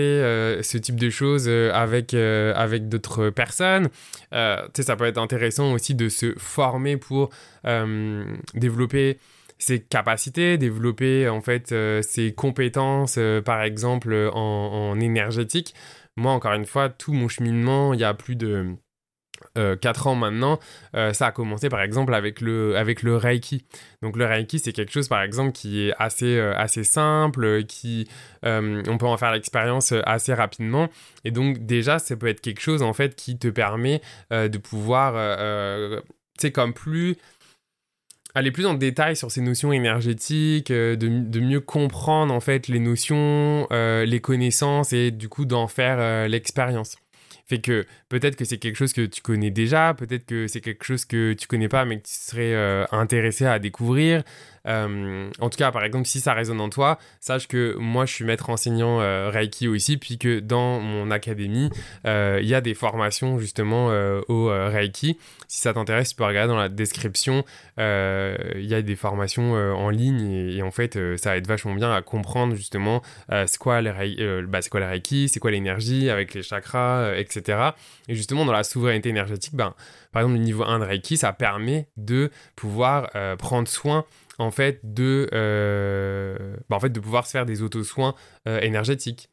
ce 0.63 0.79
type 0.79 0.95
de 0.95 1.11
choses 1.11 1.49
avec, 1.49 2.15
avec 2.15 2.89
d'autres 2.89 3.31
personnes. 3.31 3.89
tu 4.31 4.39
sais, 4.75 4.83
ça 4.83 4.95
peut 4.95 5.07
être 5.07 5.19
intéressant 5.19 5.73
aussi 5.73 5.97
de 5.97 6.09
se 6.09 6.35
former 6.39 6.97
pour 6.97 7.31
développer 8.55 9.19
ses 9.59 9.81
capacités, 9.81 10.59
développer 10.59 11.29
en 11.29 11.41
fait 11.41 11.75
ses 12.03 12.33
compétences, 12.33 13.19
par 13.45 13.63
exemple 13.63 14.31
en 14.33 15.01
énergétique. 15.01 15.75
Moi, 16.17 16.33
encore 16.33 16.55
une 16.55 16.67
fois, 16.67 16.89
tout 16.89 17.13
mon 17.13 17.29
cheminement, 17.29 17.95
il 17.95 18.01
y 18.01 18.05
a 18.05 18.15
plus 18.15 18.37
de... 18.37 18.77
Euh, 19.59 19.77
4 19.77 20.07
ans 20.07 20.15
maintenant, 20.15 20.59
euh, 20.95 21.13
ça 21.13 21.27
a 21.27 21.33
commencé 21.33 21.69
par 21.69 21.83
exemple 21.83 22.15
avec 22.15 22.41
le, 22.41 22.75
Reiki. 23.17 23.67
Donc 24.03 24.17
le 24.17 24.25
Reiki, 24.25 24.59
c'est 24.59 24.73
quelque 24.73 24.93
chose 24.93 25.09
par 25.09 25.23
exemple 25.23 25.53
qui 25.53 25.89
est 25.89 25.95
assez, 25.99 26.39
euh, 26.39 26.55
assez 26.57 26.85
simple, 26.85 27.65
qui 27.65 28.09
euh, 28.45 28.83
on 28.89 28.99
peut 28.99 29.07
en 29.07 29.17
faire 29.17 29.33
l'expérience 29.33 29.93
assez 30.05 30.33
rapidement. 30.33 30.89
Et 31.25 31.31
donc 31.31 31.67
déjà, 31.67 31.99
ça 31.99 32.17
peut 32.17 32.29
être 32.29 32.41
quelque 32.41 32.61
chose 32.61 32.83
en 32.83 32.93
fait 32.93 33.15
qui 33.15 33.39
te 33.39 33.49
permet 33.49 34.01
de 34.31 34.59
pouvoir, 34.59 35.15
tu 35.15 36.03
sais, 36.39 36.53
comme 36.53 36.73
plus 36.73 37.17
aller 38.37 38.51
plus 38.51 38.67
en 38.67 38.75
détail 38.75 39.17
sur 39.17 39.31
ces 39.31 39.41
notions 39.41 39.73
énergétiques, 39.73 40.71
euh, 40.71 40.95
de, 40.95 41.41
mieux 41.41 41.61
comprendre 41.61 42.35
en 42.35 42.41
fait 42.41 42.69
les 42.69 42.81
notions, 42.81 43.67
euh, 43.73 44.05
les 44.05 44.21
connaissances 44.21 44.93
et 44.93 45.11
du 45.11 45.31
coup 45.31 45.47
d'en 45.47 45.69
faire 45.69 45.97
euh, 45.99 46.29
l'expérience. 46.29 46.99
Fait 47.47 47.61
que 47.61 47.87
peut-être 48.11 48.37
que 48.37 48.45
c'est 48.45 48.59
quelque 48.59 48.77
chose 48.77 48.93
que 48.93 49.07
tu 49.07 49.23
connais 49.23 49.51
déjà, 49.51 49.95
peut-être 49.95 50.27
que 50.27 50.49
c'est 50.49 50.61
quelque 50.61 50.85
chose 50.85 51.07
que 51.07 51.33
tu 51.33 51.47
connais 51.47 51.69
pas 51.69 51.87
mais 51.87 51.99
que 51.99 52.07
tu 52.07 52.13
serais 52.13 52.55
intéressé 52.91 53.47
à 53.47 53.61
découvrir. 53.61 54.25
Euh, 54.67 55.31
en 55.39 55.51
tout 55.51 55.59
cas, 55.59 55.71
par 55.71 55.85
exemple, 55.85 56.07
si 56.07 56.21
ça 56.21 56.35
résonne 56.35 56.61
en 56.61 56.69
toi, 56.69 56.99
sache 57.21 57.49
que 57.49 57.77
moi, 57.79 58.07
je 58.07 58.13
suis 58.13 58.25
maître 58.25 58.51
enseignant 58.51 59.01
euh, 59.01 59.31
Reiki 59.31 59.69
aussi, 59.69 59.97
puis 59.97 60.19
que 60.19 60.41
dans 60.41 60.81
mon 60.81 61.11
académie, 61.11 61.71
euh, 62.07 62.39
il 62.43 62.49
y 62.49 62.55
a 62.55 62.61
des 62.61 62.75
formations 62.75 63.39
justement 63.39 63.87
au 64.29 64.47
Reiki. 64.47 65.19
Si 65.49 65.61
ça 65.61 65.73
t'intéresse, 65.73 66.11
tu 66.11 66.17
peux 66.17 66.25
regarder 66.25 66.53
dans 66.53 66.59
la 66.59 66.69
description. 66.69 67.45
Il 67.79 68.67
y 68.67 68.75
a 68.75 68.83
des 68.83 68.97
formations 68.97 69.53
en 69.53 69.91
ligne 69.91 70.31
et, 70.31 70.63
en 70.63 70.71
fait, 70.71 70.99
ça 71.17 71.37
aide 71.37 71.47
vachement 71.47 71.75
bien 71.75 71.93
à 71.93 72.03
comprendre 72.03 72.55
justement 72.55 73.03
c'est 73.29 73.59
bah, 73.59 74.61
quoi 74.71 74.81
le 74.81 74.87
Reiki, 74.87 75.29
c'est 75.29 75.41
quoi 75.41 75.51
l'énergie 75.51 76.11
avec 76.11 76.35
les 76.35 76.43
chakras, 76.43 77.15
etc. 77.17 77.71
Et 78.09 78.15
justement, 78.15 78.45
dans 78.45 78.53
la 78.53 78.65
souveraineté 78.65 79.09
énergétique, 79.09 79.55
ben, 79.55 79.75
par 80.13 80.23
exemple, 80.23 80.39
le 80.39 80.45
niveau 80.45 80.65
1 80.65 80.81
de 80.81 80.85
Reiki, 80.85 81.17
ça 81.17 81.33
permet 81.33 81.89
de 81.97 82.31
pouvoir 82.57 83.11
prendre 83.39 83.69
soin 83.69 84.05
en 84.39 84.51
fait 84.51 84.81
de, 84.83 85.29
euh, 85.33 86.57
bah, 86.69 86.77
en 86.77 86.81
fait 86.81 86.91
de 86.91 87.01
pouvoir 87.01 87.27
se 87.27 87.33
faire 87.33 87.47
des 87.47 87.63
auto-soins 87.63 88.15
euh, 88.49 88.61
énergétiques. 88.61 89.31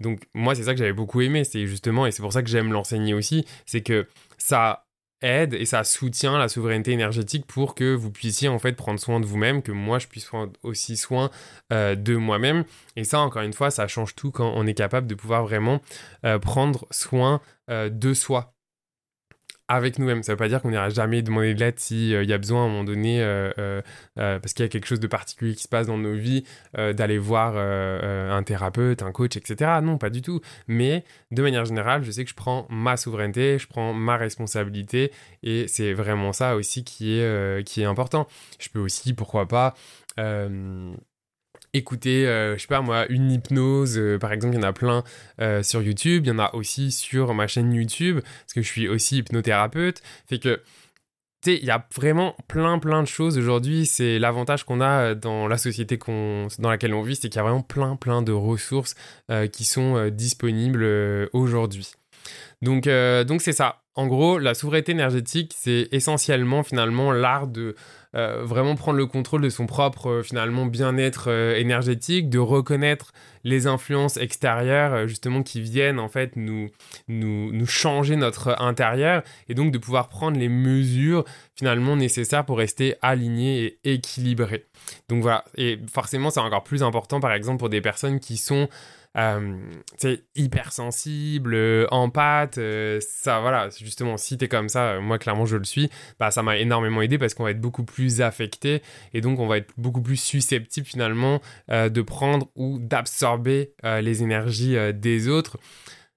Donc 0.00 0.22
moi 0.34 0.54
c'est 0.54 0.64
ça 0.64 0.72
que 0.72 0.78
j'avais 0.78 0.92
beaucoup 0.92 1.20
aimé, 1.20 1.44
c'est 1.44 1.66
justement, 1.66 2.06
et 2.06 2.10
c'est 2.10 2.22
pour 2.22 2.32
ça 2.32 2.42
que 2.42 2.48
j'aime 2.48 2.72
l'enseigner 2.72 3.14
aussi, 3.14 3.44
c'est 3.66 3.82
que 3.82 4.08
ça 4.36 4.86
aide 5.20 5.54
et 5.54 5.64
ça 5.64 5.84
soutient 5.84 6.36
la 6.36 6.48
souveraineté 6.48 6.90
énergétique 6.90 7.46
pour 7.46 7.76
que 7.76 7.94
vous 7.94 8.10
puissiez 8.10 8.48
en 8.48 8.58
fait 8.58 8.72
prendre 8.72 8.98
soin 8.98 9.20
de 9.20 9.26
vous-même, 9.26 9.62
que 9.62 9.70
moi 9.70 10.00
je 10.00 10.08
puisse 10.08 10.24
prendre 10.24 10.52
aussi 10.64 10.96
soin 10.96 11.30
euh, 11.72 11.94
de 11.94 12.16
moi-même. 12.16 12.64
Et 12.96 13.04
ça 13.04 13.20
encore 13.20 13.42
une 13.42 13.52
fois, 13.52 13.70
ça 13.70 13.86
change 13.86 14.16
tout 14.16 14.32
quand 14.32 14.52
on 14.56 14.66
est 14.66 14.74
capable 14.74 15.06
de 15.06 15.14
pouvoir 15.14 15.44
vraiment 15.44 15.80
prendre 16.40 16.88
soin 16.90 17.40
de 17.68 18.14
soi 18.14 18.54
avec 19.72 19.98
nous-mêmes. 19.98 20.22
Ça 20.22 20.32
ne 20.32 20.34
veut 20.34 20.38
pas 20.38 20.48
dire 20.48 20.60
qu'on 20.60 20.70
n'ira 20.70 20.90
jamais 20.90 21.22
demander 21.22 21.54
de 21.54 21.60
l'aide 21.60 21.78
s'il 21.78 22.14
euh, 22.14 22.24
y 22.24 22.32
a 22.34 22.38
besoin 22.38 22.62
à 22.62 22.66
un 22.66 22.68
moment 22.68 22.84
donné, 22.84 23.22
euh, 23.22 23.50
euh, 23.58 24.38
parce 24.38 24.52
qu'il 24.52 24.64
y 24.64 24.66
a 24.66 24.68
quelque 24.68 24.86
chose 24.86 25.00
de 25.00 25.06
particulier 25.06 25.54
qui 25.54 25.62
se 25.62 25.68
passe 25.68 25.86
dans 25.86 25.96
nos 25.96 26.14
vies, 26.14 26.44
d'aller 26.74 27.18
voir 27.18 27.56
un 27.56 28.42
thérapeute, 28.42 29.02
un 29.02 29.12
coach, 29.12 29.36
etc. 29.36 29.80
Non, 29.82 29.98
pas 29.98 30.10
du 30.10 30.22
tout. 30.22 30.40
Mais 30.68 31.04
de 31.30 31.42
manière 31.42 31.64
générale, 31.64 32.04
je 32.04 32.10
sais 32.10 32.24
que 32.24 32.30
je 32.30 32.34
prends 32.34 32.66
ma 32.68 32.96
souveraineté, 32.96 33.58
je 33.58 33.66
prends 33.66 33.94
ma 33.94 34.16
responsabilité, 34.16 35.12
et 35.42 35.66
c'est 35.68 35.92
vraiment 35.92 36.32
ça 36.32 36.56
aussi 36.56 36.84
qui 36.84 37.18
est, 37.18 37.64
qui 37.64 37.82
est 37.82 37.86
important. 37.86 38.26
Je 38.58 38.68
peux 38.68 38.80
aussi, 38.80 39.14
pourquoi 39.14 39.48
pas 39.48 39.74
écouter, 41.74 42.26
euh, 42.26 42.56
je 42.56 42.62
sais 42.62 42.68
pas 42.68 42.80
moi, 42.80 43.06
une 43.08 43.30
hypnose, 43.30 43.98
euh, 43.98 44.18
par 44.18 44.32
exemple, 44.32 44.54
il 44.54 44.60
y 44.60 44.64
en 44.64 44.68
a 44.68 44.72
plein 44.72 45.04
euh, 45.40 45.62
sur 45.62 45.82
YouTube, 45.82 46.24
il 46.26 46.28
y 46.28 46.32
en 46.32 46.38
a 46.38 46.54
aussi 46.54 46.92
sur 46.92 47.32
ma 47.34 47.46
chaîne 47.46 47.72
YouTube, 47.72 48.20
parce 48.20 48.52
que 48.54 48.62
je 48.62 48.68
suis 48.68 48.88
aussi 48.88 49.18
hypnothérapeute, 49.18 50.02
fait 50.28 50.38
que, 50.38 50.60
tu 51.42 51.52
sais, 51.52 51.56
il 51.56 51.64
y 51.64 51.70
a 51.70 51.86
vraiment 51.94 52.36
plein 52.46 52.78
plein 52.78 53.02
de 53.02 53.08
choses 53.08 53.38
aujourd'hui, 53.38 53.86
c'est 53.86 54.18
l'avantage 54.18 54.64
qu'on 54.64 54.80
a 54.80 55.14
dans 55.14 55.48
la 55.48 55.58
société 55.58 55.98
qu'on, 55.98 56.48
dans 56.58 56.70
laquelle 56.70 56.94
on 56.94 57.02
vit, 57.02 57.16
c'est 57.16 57.28
qu'il 57.28 57.36
y 57.36 57.40
a 57.40 57.42
vraiment 57.42 57.62
plein 57.62 57.96
plein 57.96 58.22
de 58.22 58.32
ressources 58.32 58.94
qui 59.52 59.64
sont 59.64 60.08
disponibles 60.10 60.84
aujourd'hui. 61.32 61.94
Donc, 62.60 62.84
donc 63.26 63.42
c'est 63.42 63.52
ça. 63.52 63.82
En 63.96 64.06
gros, 64.06 64.38
la 64.38 64.54
souveraineté 64.54 64.92
énergétique, 64.92 65.52
c'est 65.58 65.88
essentiellement 65.90 66.62
finalement 66.62 67.10
l'art 67.10 67.48
de 67.48 67.74
euh, 68.14 68.44
vraiment 68.44 68.74
prendre 68.74 68.98
le 68.98 69.06
contrôle 69.06 69.40
de 69.40 69.48
son 69.48 69.66
propre 69.66 70.08
euh, 70.08 70.22
finalement 70.22 70.66
bien-être 70.66 71.30
euh, 71.30 71.56
énergétique, 71.56 72.28
de 72.28 72.38
reconnaître 72.38 73.12
les 73.42 73.66
influences 73.66 74.18
extérieures 74.18 75.08
justement 75.08 75.42
qui 75.42 75.60
viennent 75.62 75.98
en 75.98 76.08
fait 76.08 76.36
nous, 76.36 76.68
nous, 77.08 77.50
nous 77.52 77.66
changer 77.66 78.16
notre 78.16 78.60
intérieur 78.60 79.22
et 79.48 79.54
donc 79.54 79.72
de 79.72 79.78
pouvoir 79.78 80.08
prendre 80.08 80.38
les 80.38 80.48
mesures 80.48 81.24
finalement 81.56 81.96
nécessaires 81.96 82.44
pour 82.44 82.58
rester 82.58 82.96
aligné 83.02 83.78
et 83.82 83.94
équilibré. 83.94 84.66
Donc 85.08 85.22
voilà, 85.22 85.44
et 85.56 85.80
forcément 85.90 86.30
c'est 86.30 86.40
encore 86.40 86.64
plus 86.64 86.82
important 86.82 87.18
par 87.18 87.32
exemple 87.32 87.58
pour 87.58 87.70
des 87.70 87.80
personnes 87.80 88.20
qui 88.20 88.36
sont 88.36 88.68
euh, 89.16 89.58
hypersensible, 90.34 91.54
euh, 91.54 91.86
empathe, 91.90 92.58
euh, 92.58 92.98
ça 93.00 93.40
voilà, 93.40 93.68
justement, 93.70 94.16
si 94.16 94.38
t'es 94.38 94.48
comme 94.48 94.68
ça, 94.68 94.92
euh, 94.92 95.00
moi 95.00 95.18
clairement 95.18 95.44
je 95.44 95.56
le 95.56 95.64
suis, 95.64 95.90
bah 96.18 96.30
ça 96.30 96.42
m'a 96.42 96.56
énormément 96.56 97.02
aidé 97.02 97.18
parce 97.18 97.34
qu'on 97.34 97.44
va 97.44 97.50
être 97.50 97.60
beaucoup 97.60 97.84
plus 97.84 98.22
affecté 98.22 98.82
et 99.12 99.20
donc 99.20 99.38
on 99.38 99.46
va 99.46 99.58
être 99.58 99.72
beaucoup 99.76 100.02
plus 100.02 100.16
susceptible 100.16 100.86
finalement 100.86 101.40
de 101.68 102.02
prendre 102.02 102.48
ou 102.54 102.78
d'absorber 102.78 103.72
les 103.82 104.22
énergies 104.22 104.76
des 104.94 105.28
autres. 105.28 105.58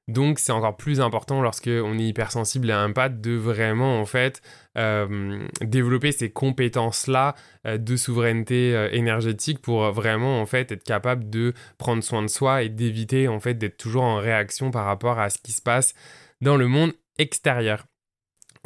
Donc 0.08 0.38
c'est 0.38 0.52
encore 0.52 0.78
plus 0.78 1.02
important 1.02 1.41
lorsque 1.41 1.68
on 1.70 1.98
est 1.98 2.08
hypersensible 2.08 2.70
et 2.70 2.74
empathe 2.74 3.22
de 3.22 3.36
vraiment 3.36 4.00
en 4.00 4.06
fait 4.06 4.41
euh, 4.78 5.48
développer 5.62 6.12
ces 6.12 6.30
compétences-là 6.30 7.34
euh, 7.65 7.80
de 7.80 7.96
souveraineté 7.96 8.76
euh, 8.76 8.89
énergétique 8.91 9.62
pour 9.63 9.91
vraiment 9.91 10.39
en 10.39 10.46
fait 10.46 10.72
être 10.72 10.84
capable 10.84 11.30
de 11.32 11.54
prendre 11.80 12.04
soin 12.04 12.22
de 12.22 12.28
soi 12.28 12.62
et 12.62 12.70
d'éviter 12.70 13.28
en 13.28 13.39
fait 13.39 13.56
d'être 13.56 13.78
toujours 13.78 14.04
en 14.04 14.18
réaction 14.18 14.70
par 14.70 14.86
rapport 14.86 15.18
à 15.18 15.32
ce 15.32 15.39
qui 15.39 15.54
se 15.54 15.62
passe 15.62 15.96
dans 16.39 16.56
le 16.56 16.68
monde 16.68 16.94
extérieur. 17.18 17.86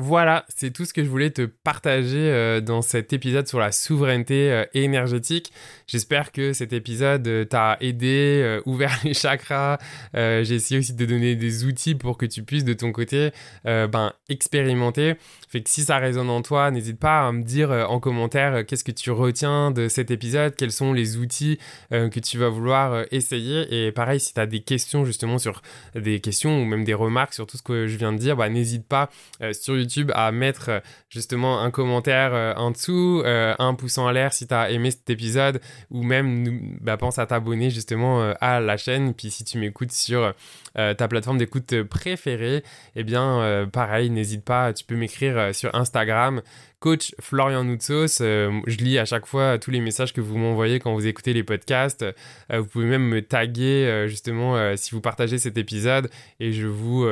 Voilà, 0.02 0.46
c'est 0.48 0.72
tout 0.72 0.86
ce 0.86 0.94
que 0.94 1.04
je 1.04 1.10
voulais 1.10 1.30
te 1.30 1.42
partager 1.42 2.32
euh, 2.32 2.62
dans 2.62 2.82
cet 2.82 3.12
épisode 3.12 3.50
sur 3.50 3.60
la 3.60 3.74
souveraineté 3.74 4.50
euh, 4.50 4.64
énergétique. 4.74 5.52
J'espère 5.88 6.32
que 6.32 6.54
cet 6.54 6.72
épisode 6.72 7.28
euh, 7.28 7.44
t'a 7.44 7.76
aidé, 7.82 8.62
ouvert 8.66 8.98
les 9.04 9.14
chakras. 9.14 9.78
J'ai 10.14 10.56
essayé 10.56 10.80
aussi 10.80 10.94
de 10.94 11.06
donner 11.06 11.36
des 11.36 11.66
outils 11.66 11.96
pour 11.96 12.18
que 12.18 12.26
tu 12.26 12.44
puisses 12.44 12.64
de 12.64 12.72
ton 12.72 12.94
côté 12.94 13.32
ben, 13.66 14.14
expérimenter. 14.30 15.16
Fait 15.50 15.62
que 15.62 15.70
si 15.70 15.82
ça 15.82 15.98
résonne 15.98 16.30
en 16.30 16.42
toi, 16.42 16.72
n'hésite 16.72 17.00
pas 17.00 17.28
à 17.28 17.32
me 17.34 17.44
dire 17.44 17.72
en 17.72 18.00
commentaire 18.00 18.66
qu'est-ce 18.66 18.84
que 18.84 18.92
tu 18.92 19.12
retiens 19.12 19.72
de 19.72 19.88
cet 19.90 20.12
épisode, 20.12 20.56
quels 20.56 20.72
sont 20.72 20.94
les 20.94 21.18
outils 21.18 21.60
que 21.90 22.20
tu 22.20 22.38
vas 22.38 22.50
vouloir 22.50 23.04
essayer. 23.12 23.88
Et 23.88 23.92
pareil, 23.92 24.20
si 24.20 24.34
tu 24.34 24.40
as 24.40 24.46
des 24.46 24.62
questions 24.62 25.04
justement 25.04 25.38
sur 25.38 25.62
des 25.96 26.20
questions 26.20 26.62
ou 26.62 26.66
même 26.66 26.84
des 26.84 26.94
remarques 26.94 27.34
sur 27.34 27.48
tout 27.48 27.58
ce 27.58 27.64
que 27.64 27.88
je 27.88 27.98
viens 27.98 28.14
de 28.14 28.18
dire, 28.18 28.38
bah, 28.38 28.50
n'hésite 28.50 28.88
pas 28.88 29.10
sur 29.52 29.76
YouTube 29.76 29.89
à 30.14 30.32
mettre 30.32 30.70
euh, 30.70 30.80
justement 31.10 31.62
un 31.62 31.72
commentaire 31.72 32.34
euh, 32.34 32.54
en 32.56 32.72
dessous, 32.72 33.22
euh, 33.26 33.54
un 33.60 33.74
pouce 33.74 33.98
en 33.98 34.10
l'air 34.12 34.34
si 34.34 34.48
tu 34.48 34.54
as 34.54 34.70
aimé 34.72 34.92
cet 34.92 35.10
épisode, 35.10 35.62
ou 35.90 36.04
même 36.04 36.78
bah, 36.82 36.98
pense 36.98 37.20
à 37.20 37.26
t'abonner 37.26 37.70
justement 37.70 38.34
à 38.40 38.60
la 38.60 38.78
chaîne. 38.78 39.14
Puis 39.14 39.32
si 39.32 39.44
tu 39.44 39.58
m'écoutes 39.58 39.92
sur 39.92 40.34
ta 40.76 41.08
plateforme 41.08 41.38
d'écoute 41.38 41.84
préférée, 41.84 42.64
eh 42.96 43.04
bien 43.04 43.68
pareil, 43.72 44.10
n'hésite 44.10 44.44
pas, 44.44 44.74
tu 44.74 44.86
peux 44.86 44.96
m'écrire 44.96 45.54
sur 45.54 45.74
Instagram 45.76 46.42
coach 46.80 47.14
Florian 47.20 47.64
Noutsos. 47.64 48.20
je 48.20 48.78
lis 48.78 48.98
à 48.98 49.06
chaque 49.06 49.26
fois 49.26 49.58
tous 49.58 49.72
les 49.72 49.82
messages 49.82 50.14
que 50.14 50.22
vous 50.22 50.38
m'envoyez 50.38 50.80
quand 50.80 50.94
vous 50.94 51.08
écoutez 51.08 51.34
les 51.34 51.44
podcasts. 51.44 52.06
vous 52.50 52.66
pouvez 52.66 52.86
même 52.86 53.08
me 53.08 53.22
taguer 53.22 54.06
justement 54.08 54.76
si 54.78 54.92
vous 54.92 55.02
partagez 55.02 55.38
cet 55.38 55.58
épisode 55.58 56.10
et 56.40 56.52
je 56.52 56.68
vous, 56.68 57.06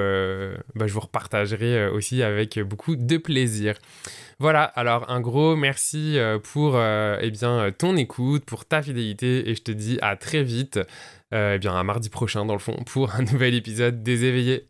bah, 0.75 0.85
repartagerai 0.93 1.87
aussi 1.89 2.23
avec 2.23 2.59
beaucoup 2.59 2.95
de 2.95 3.17
plaisir. 3.17 3.75
Voilà, 4.39 4.63
alors 4.63 5.09
un 5.09 5.19
gros 5.19 5.55
merci 5.55 6.19
euh, 6.19 6.37
pour 6.37 6.75
euh, 6.75 7.17
eh 7.21 7.31
bien, 7.31 7.71
ton 7.75 7.97
écoute, 7.97 8.45
pour 8.45 8.65
ta 8.65 8.83
fidélité 8.83 9.49
et 9.49 9.55
je 9.55 9.63
te 9.63 9.71
dis 9.71 9.97
à 10.03 10.15
très 10.15 10.43
vite, 10.43 10.79
euh, 11.33 11.55
eh 11.55 11.59
bien 11.59 11.75
à 11.75 11.81
mardi 11.83 12.09
prochain 12.09 12.45
dans 12.45 12.53
le 12.53 12.59
fond, 12.59 12.83
pour 12.85 13.15
un 13.15 13.21
nouvel 13.31 13.55
épisode 13.55 14.03
des 14.03 14.25
éveillés. 14.25 14.69